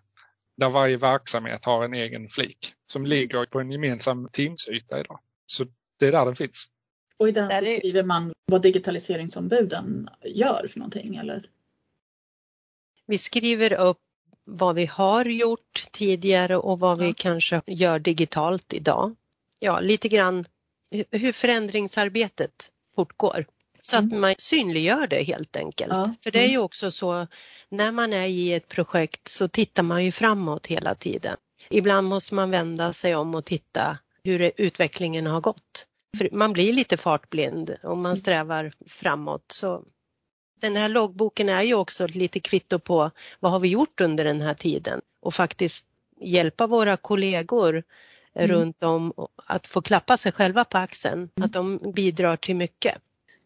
där 0.57 0.69
varje 0.69 0.97
verksamhet 0.97 1.65
har 1.65 1.85
en 1.85 1.93
egen 1.93 2.29
flik 2.29 2.73
som 2.85 3.05
ligger 3.05 3.45
på 3.45 3.59
en 3.59 3.71
gemensam 3.71 4.27
Teams-yta 4.27 4.99
idag. 4.99 5.19
Så 5.45 5.65
det 5.99 6.07
är 6.07 6.11
där 6.11 6.25
den 6.25 6.35
finns. 6.35 6.67
Och 7.17 7.27
i 7.27 7.31
den 7.31 7.49
så 7.49 7.65
skriver 7.79 8.03
man 8.03 8.33
vad 8.45 8.61
digitaliseringsombuden 8.61 10.09
gör 10.23 10.67
för 10.71 10.79
någonting 10.79 11.15
eller? 11.15 11.49
Vi 13.05 13.17
skriver 13.17 13.73
upp 13.73 13.97
vad 14.45 14.75
vi 14.75 14.85
har 14.85 15.25
gjort 15.25 15.87
tidigare 15.91 16.57
och 16.57 16.79
vad 16.79 17.01
ja. 17.01 17.05
vi 17.05 17.13
kanske 17.13 17.61
gör 17.65 17.99
digitalt 17.99 18.73
idag. 18.73 19.15
Ja, 19.59 19.79
lite 19.79 20.09
grann 20.09 20.45
hur 21.11 21.31
förändringsarbetet 21.31 22.71
fortgår. 22.95 23.45
Så 23.81 23.97
att 23.97 24.03
mm. 24.03 24.21
man 24.21 24.35
synliggör 24.37 25.07
det 25.07 25.23
helt 25.23 25.55
enkelt. 25.55 25.93
Ja. 25.93 26.15
För 26.23 26.31
det 26.31 26.39
är 26.39 26.47
ju 26.47 26.53
mm. 26.53 26.65
också 26.65 26.91
så 26.91 27.27
när 27.69 27.91
man 27.91 28.13
är 28.13 28.27
i 28.27 28.53
ett 28.53 28.67
projekt 28.67 29.27
så 29.27 29.47
tittar 29.47 29.83
man 29.83 30.05
ju 30.05 30.11
framåt 30.11 30.67
hela 30.67 30.95
tiden. 30.95 31.37
Ibland 31.69 32.07
måste 32.07 32.33
man 32.33 32.51
vända 32.51 32.93
sig 32.93 33.15
om 33.15 33.35
och 33.35 33.45
titta 33.45 33.97
hur 34.23 34.51
utvecklingen 34.57 35.27
har 35.27 35.41
gått. 35.41 35.87
Man 36.31 36.53
blir 36.53 36.73
lite 36.73 36.97
fartblind 36.97 37.75
om 37.83 38.01
man 38.01 38.17
strävar 38.17 38.71
framåt. 38.87 39.51
Så 39.51 39.83
den 40.61 40.75
här 40.75 40.89
loggboken 40.89 41.49
är 41.49 41.61
ju 41.61 41.73
också 41.73 42.07
lite 42.07 42.39
kvitto 42.39 42.79
på 42.79 43.11
vad 43.39 43.51
har 43.51 43.59
vi 43.59 43.67
gjort 43.67 44.01
under 44.01 44.23
den 44.23 44.41
här 44.41 44.53
tiden 44.53 45.01
och 45.19 45.33
faktiskt 45.33 45.85
hjälpa 46.21 46.67
våra 46.67 46.97
kollegor 46.97 47.83
mm. 48.33 48.51
runt 48.51 48.83
om 48.83 49.13
att 49.35 49.67
få 49.67 49.81
klappa 49.81 50.17
sig 50.17 50.31
själva 50.31 50.63
på 50.65 50.77
axeln, 50.77 51.29
mm. 51.35 51.45
att 51.45 51.53
de 51.53 51.91
bidrar 51.95 52.37
till 52.37 52.55
mycket. 52.55 52.95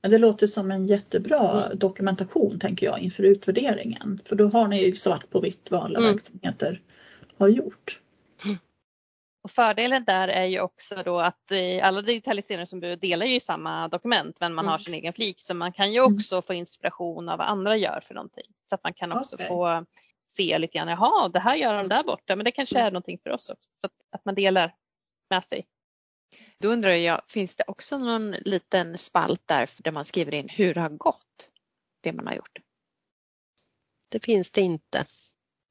Det 0.02 0.18
låter 0.18 0.48
som 0.48 0.72
en 0.72 0.88
jättebra 0.88 1.64
mm. 1.66 1.78
dokumentation 1.78 2.60
tänker 2.60 2.86
jag 2.86 3.00
inför 3.00 3.24
utvärderingen. 3.24 4.22
För 4.26 4.36
då 4.36 4.50
har 4.50 4.68
ni 4.68 4.94
svart 4.94 5.30
på 5.30 5.40
vitt 5.40 5.72
vad 5.72 5.84
alla 5.84 6.00
mm. 6.00 6.12
verksamheter 6.12 6.82
har 7.38 7.48
gjort. 7.48 8.02
Och 9.48 9.52
fördelen 9.52 10.04
där 10.04 10.28
är 10.28 10.46
ju 10.46 10.60
också 10.60 11.04
då 11.06 11.20
att 11.20 11.52
alla 11.82 12.02
digitaliseringsombud 12.02 13.00
delar 13.00 13.26
ju 13.26 13.40
samma 13.40 13.88
dokument 13.88 14.38
men 14.40 14.54
man 14.54 14.66
mm. 14.66 14.72
har 14.72 14.80
sin 14.80 14.94
egen 14.94 15.14
flik 15.14 15.42
så 15.42 15.54
man 15.54 15.74
kan 15.74 15.94
ju 15.94 16.00
mm. 16.00 16.16
också 16.16 16.42
få 16.42 16.54
inspiration 16.54 17.30
av 17.30 17.38
vad 17.38 17.48
andra 17.48 17.78
gör 17.78 18.02
för 18.04 18.14
någonting. 18.14 18.44
Så 18.70 18.76
att 18.76 18.84
man 18.84 18.94
kan 18.94 19.12
också 19.12 19.36
okay. 19.36 19.48
få 19.48 19.86
se 20.28 20.58
lite 20.58 20.78
grann, 20.78 20.88
jaha 20.88 21.30
det 21.30 21.40
här 21.40 21.56
gör 21.56 21.74
de 21.74 21.88
där 21.88 22.04
borta 22.04 22.36
men 22.36 22.46
det 22.46 22.52
kanske 22.52 22.80
är 22.80 22.92
någonting 22.92 23.20
för 23.24 23.30
oss 23.30 23.50
också. 23.50 23.70
Så 23.76 23.88
att, 23.88 23.94
att 24.12 24.26
man 24.26 24.36
delar 24.36 24.76
med 25.30 25.44
sig. 25.44 25.68
Då 26.60 26.68
undrar 26.70 26.92
jag, 26.92 27.22
finns 27.28 27.56
det 27.56 27.64
också 27.68 27.98
någon 27.98 28.32
liten 28.32 28.98
spalt 28.98 29.48
där 29.48 29.70
där 29.84 29.92
man 29.92 30.06
skriver 30.06 30.34
in 30.34 30.50
hur 30.50 30.74
det 30.74 30.82
har 30.82 30.90
gått, 30.90 31.52
det 32.04 32.14
man 32.14 32.28
har 32.28 32.34
gjort? 32.34 32.60
Det 34.10 34.26
finns 34.26 34.52
det 34.52 34.62
inte. 34.62 35.06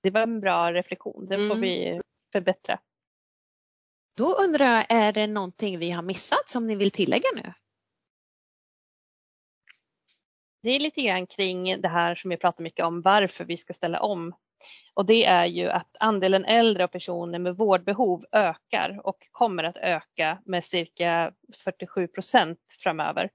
Det 0.02 0.10
var 0.10 0.20
en 0.20 0.40
bra 0.40 0.72
reflektion, 0.72 1.26
det 1.28 1.36
får 1.36 1.44
mm. 1.44 1.60
vi 1.60 2.00
förbättra. 2.32 2.78
Då 4.16 4.34
undrar 4.34 4.66
jag, 4.66 4.86
är 4.88 5.12
det 5.12 5.26
någonting 5.26 5.78
vi 5.78 5.90
har 5.90 6.02
missat 6.02 6.48
som 6.48 6.66
ni 6.66 6.76
vill 6.76 6.90
tillägga 6.90 7.28
nu? 7.34 7.52
Det 10.62 10.70
är 10.70 10.80
lite 10.80 11.02
grann 11.02 11.26
kring 11.26 11.80
det 11.80 11.88
här 11.88 12.14
som 12.14 12.30
vi 12.30 12.36
pratar 12.36 12.62
mycket 12.62 12.84
om, 12.84 13.02
varför 13.02 13.44
vi 13.44 13.56
ska 13.56 13.72
ställa 13.72 14.00
om. 14.00 14.34
Och 14.94 15.06
det 15.06 15.24
är 15.24 15.46
ju 15.46 15.68
att 15.68 15.96
andelen 16.00 16.44
äldre 16.44 16.84
och 16.84 16.90
personer 16.90 17.38
med 17.38 17.56
vårdbehov 17.56 18.24
ökar 18.32 19.00
och 19.04 19.28
kommer 19.30 19.64
att 19.64 19.76
öka 19.76 20.38
med 20.44 20.64
cirka 20.64 21.32
47 21.64 22.08
procent 22.08 22.58
framöver. 22.82 23.30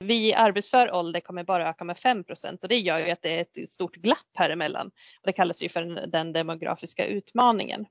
Vi 0.00 0.28
i 0.28 0.34
arbetsför 0.34 0.92
ålder 0.92 1.20
kommer 1.20 1.44
bara 1.44 1.68
öka 1.68 1.84
med 1.84 1.98
5 1.98 2.24
procent 2.24 2.62
och 2.62 2.68
det 2.68 2.78
gör 2.78 2.98
ju 2.98 3.10
att 3.10 3.22
det 3.22 3.38
är 3.38 3.40
ett 3.40 3.70
stort 3.70 3.96
glapp 3.96 4.30
här 4.34 4.50
emellan. 4.50 4.86
Och 4.86 5.26
det 5.26 5.32
kallas 5.32 5.62
ju 5.62 5.68
för 5.68 6.06
den 6.06 6.32
demografiska 6.32 7.06
utmaningen 7.06 7.86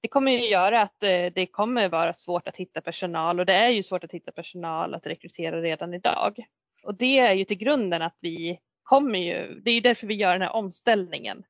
det 0.00 0.08
kommer 0.08 0.32
ju 0.32 0.48
göra 0.48 0.82
att 0.82 1.02
eh, 1.02 1.26
det 1.34 1.46
kommer 1.46 1.88
vara 1.88 2.12
svårt 2.12 2.48
att 2.48 2.56
hitta 2.56 2.80
personal 2.80 3.40
och 3.40 3.46
det 3.46 3.54
är 3.54 3.68
ju 3.68 3.82
svårt 3.82 4.04
att 4.04 4.12
hitta 4.12 4.32
personal 4.32 4.94
att 4.94 5.06
rekrytera 5.06 5.62
redan 5.62 5.94
idag. 5.94 6.46
Och 6.82 6.94
det 6.94 7.18
är 7.18 7.32
ju 7.32 7.44
till 7.44 7.58
grunden 7.58 8.02
att 8.02 8.16
vi 8.20 8.58
kommer 8.82 9.18
ju, 9.18 9.60
det 9.60 9.70
är 9.70 9.74
ju 9.74 9.80
därför 9.80 10.06
vi 10.06 10.14
gör 10.14 10.32
den 10.32 10.42
här 10.42 10.52
omställningen. 10.52 11.44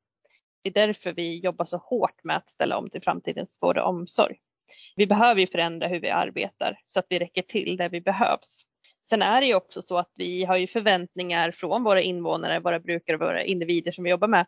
Det 0.63 0.69
är 0.69 0.87
därför 0.87 1.13
vi 1.13 1.39
jobbar 1.39 1.65
så 1.65 1.77
hårt 1.77 2.25
med 2.25 2.37
att 2.37 2.51
ställa 2.51 2.79
om 2.79 2.91
till 2.91 3.03
framtidens 3.03 3.59
vård 3.61 3.79
och 3.79 3.89
omsorg. 3.89 4.37
Vi 4.97 5.07
behöver 5.07 5.41
ju 5.41 5.47
förändra 5.47 5.89
hur 5.89 6.01
vi 6.01 6.11
arbetar 6.11 6.79
så 6.87 6.99
att 6.99 7.07
vi 7.09 7.19
räcker 7.19 7.43
till 7.43 7.77
där 7.77 7.89
vi 7.89 8.01
behövs. 8.01 8.63
Sen 9.09 9.23
är 9.23 9.41
det 9.41 9.47
ju 9.47 9.55
också 9.55 9.83
så 9.83 9.99
att 9.99 10.11
vi 10.15 10.45
har 10.45 10.57
ju 10.57 10.67
förväntningar 10.67 11.51
från 11.53 11.85
våra 11.85 12.01
invånare, 12.01 12.61
våra 12.61 12.81
brukare 12.81 13.17
och 13.17 13.23
våra 13.23 13.45
individer 13.45 13.93
som 13.93 14.05
vi 14.05 14.11
jobbar 14.11 14.29
med 14.29 14.47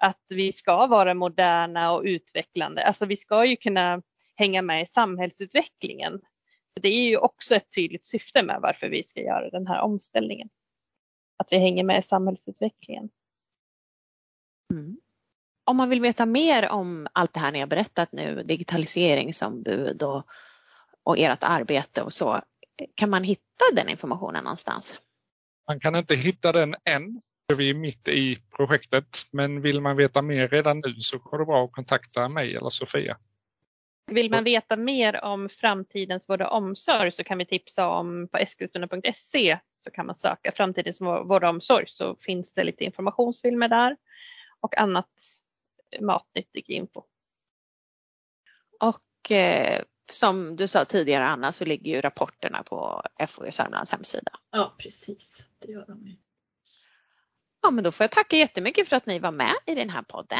att 0.00 0.20
vi 0.28 0.52
ska 0.52 0.86
vara 0.86 1.14
moderna 1.14 1.92
och 1.92 2.02
utvecklande. 2.02 2.84
Alltså 2.84 3.06
vi 3.06 3.16
ska 3.16 3.44
ju 3.44 3.56
kunna 3.56 4.02
hänga 4.36 4.62
med 4.62 4.82
i 4.82 4.86
samhällsutvecklingen. 4.86 6.20
Så 6.74 6.80
det 6.82 6.88
är 6.88 7.08
ju 7.08 7.16
också 7.16 7.54
ett 7.54 7.72
tydligt 7.74 8.06
syfte 8.06 8.42
med 8.42 8.60
varför 8.62 8.88
vi 8.88 9.04
ska 9.04 9.20
göra 9.20 9.50
den 9.50 9.66
här 9.66 9.80
omställningen. 9.80 10.48
Att 11.36 11.48
vi 11.50 11.58
hänger 11.58 11.84
med 11.84 11.98
i 11.98 12.02
samhällsutvecklingen. 12.02 13.08
Mm. 14.72 14.96
Om 15.64 15.76
man 15.76 15.88
vill 15.88 16.00
veta 16.00 16.26
mer 16.26 16.68
om 16.68 17.08
allt 17.12 17.34
det 17.34 17.40
här 17.40 17.52
ni 17.52 17.60
har 17.60 17.66
berättat 17.66 18.12
nu, 18.12 18.42
digitaliseringsombud 18.42 20.02
och, 20.02 20.24
och 21.02 21.18
ert 21.18 21.42
arbete 21.42 22.02
och 22.02 22.12
så, 22.12 22.40
kan 22.94 23.10
man 23.10 23.24
hitta 23.24 23.64
den 23.76 23.88
informationen 23.88 24.44
någonstans? 24.44 25.00
Man 25.66 25.80
kan 25.80 25.96
inte 25.96 26.14
hitta 26.14 26.52
den 26.52 26.76
än, 26.84 27.20
vi 27.54 27.70
är 27.70 27.74
mitt 27.74 28.08
i 28.08 28.38
projektet 28.56 29.26
men 29.30 29.60
vill 29.60 29.80
man 29.80 29.96
veta 29.96 30.22
mer 30.22 30.48
redan 30.48 30.78
nu 30.78 30.94
så 30.94 31.18
går 31.18 31.38
det 31.38 31.44
bra 31.44 31.64
att 31.64 31.72
kontakta 31.72 32.28
mig 32.28 32.56
eller 32.56 32.70
Sofia. 32.70 33.16
Vill 34.06 34.30
man 34.30 34.44
veta 34.44 34.76
mer 34.76 35.24
om 35.24 35.48
framtidens 35.48 36.28
vård 36.28 36.42
och 36.42 36.52
omsorg 36.52 37.12
så 37.12 37.24
kan 37.24 37.38
vi 37.38 37.46
tipsa 37.46 37.88
om 37.88 38.28
på 38.28 38.38
eskilstuna.se 38.38 39.58
så 39.76 39.90
kan 39.90 40.06
man 40.06 40.14
söka 40.14 40.52
framtidens 40.52 41.00
vård 41.00 41.44
och 41.44 41.50
omsorg 41.50 41.84
så 41.88 42.16
finns 42.16 42.52
det 42.52 42.64
lite 42.64 42.84
informationsfilmer 42.84 43.68
där 43.68 43.96
och 44.60 44.78
annat 44.78 45.10
matnyttig 46.00 46.70
info. 46.70 47.02
Och 48.80 49.32
eh, 49.32 49.82
som 50.12 50.56
du 50.56 50.68
sa 50.68 50.84
tidigare 50.84 51.24
Anna 51.24 51.52
så 51.52 51.64
ligger 51.64 51.94
ju 51.94 52.00
rapporterna 52.00 52.62
på 52.62 53.02
FoU 53.28 53.50
Sörmlands 53.50 53.92
hemsida. 53.92 54.32
Ja 54.50 54.74
precis, 54.78 55.44
det 55.58 55.72
gör 55.72 55.86
de. 55.86 56.16
Ja, 57.62 57.70
men 57.70 57.84
då 57.84 57.92
får 57.92 58.04
jag 58.04 58.10
tacka 58.10 58.36
jättemycket 58.36 58.88
för 58.88 58.96
att 58.96 59.06
ni 59.06 59.18
var 59.18 59.32
med 59.32 59.54
i 59.66 59.74
den 59.74 59.90
här 59.90 60.02
podden. 60.02 60.38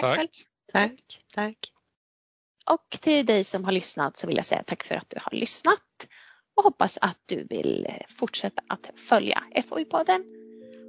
Tack. 0.00 0.18
Tack. 0.18 0.46
Tack. 0.72 1.24
tack. 1.34 1.72
Och 2.70 3.00
till 3.00 3.26
dig 3.26 3.44
som 3.44 3.64
har 3.64 3.72
lyssnat 3.72 4.16
så 4.16 4.26
vill 4.26 4.36
jag 4.36 4.44
säga 4.44 4.62
tack 4.62 4.84
för 4.84 4.94
att 4.94 5.10
du 5.10 5.16
har 5.20 5.32
lyssnat 5.32 5.80
och 6.56 6.64
hoppas 6.64 6.98
att 7.00 7.18
du 7.26 7.44
vill 7.44 7.88
fortsätta 8.08 8.62
att 8.68 8.90
följa 8.94 9.42
FoU-podden. 9.54 10.24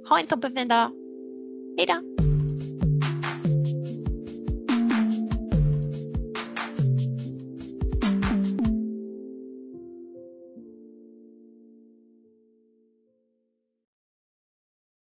Ha 0.08 0.20
en 0.20 0.26
toppenfin 0.26 0.68
dag. 0.68 0.92
Hej 1.78 1.86
då! 1.86 2.15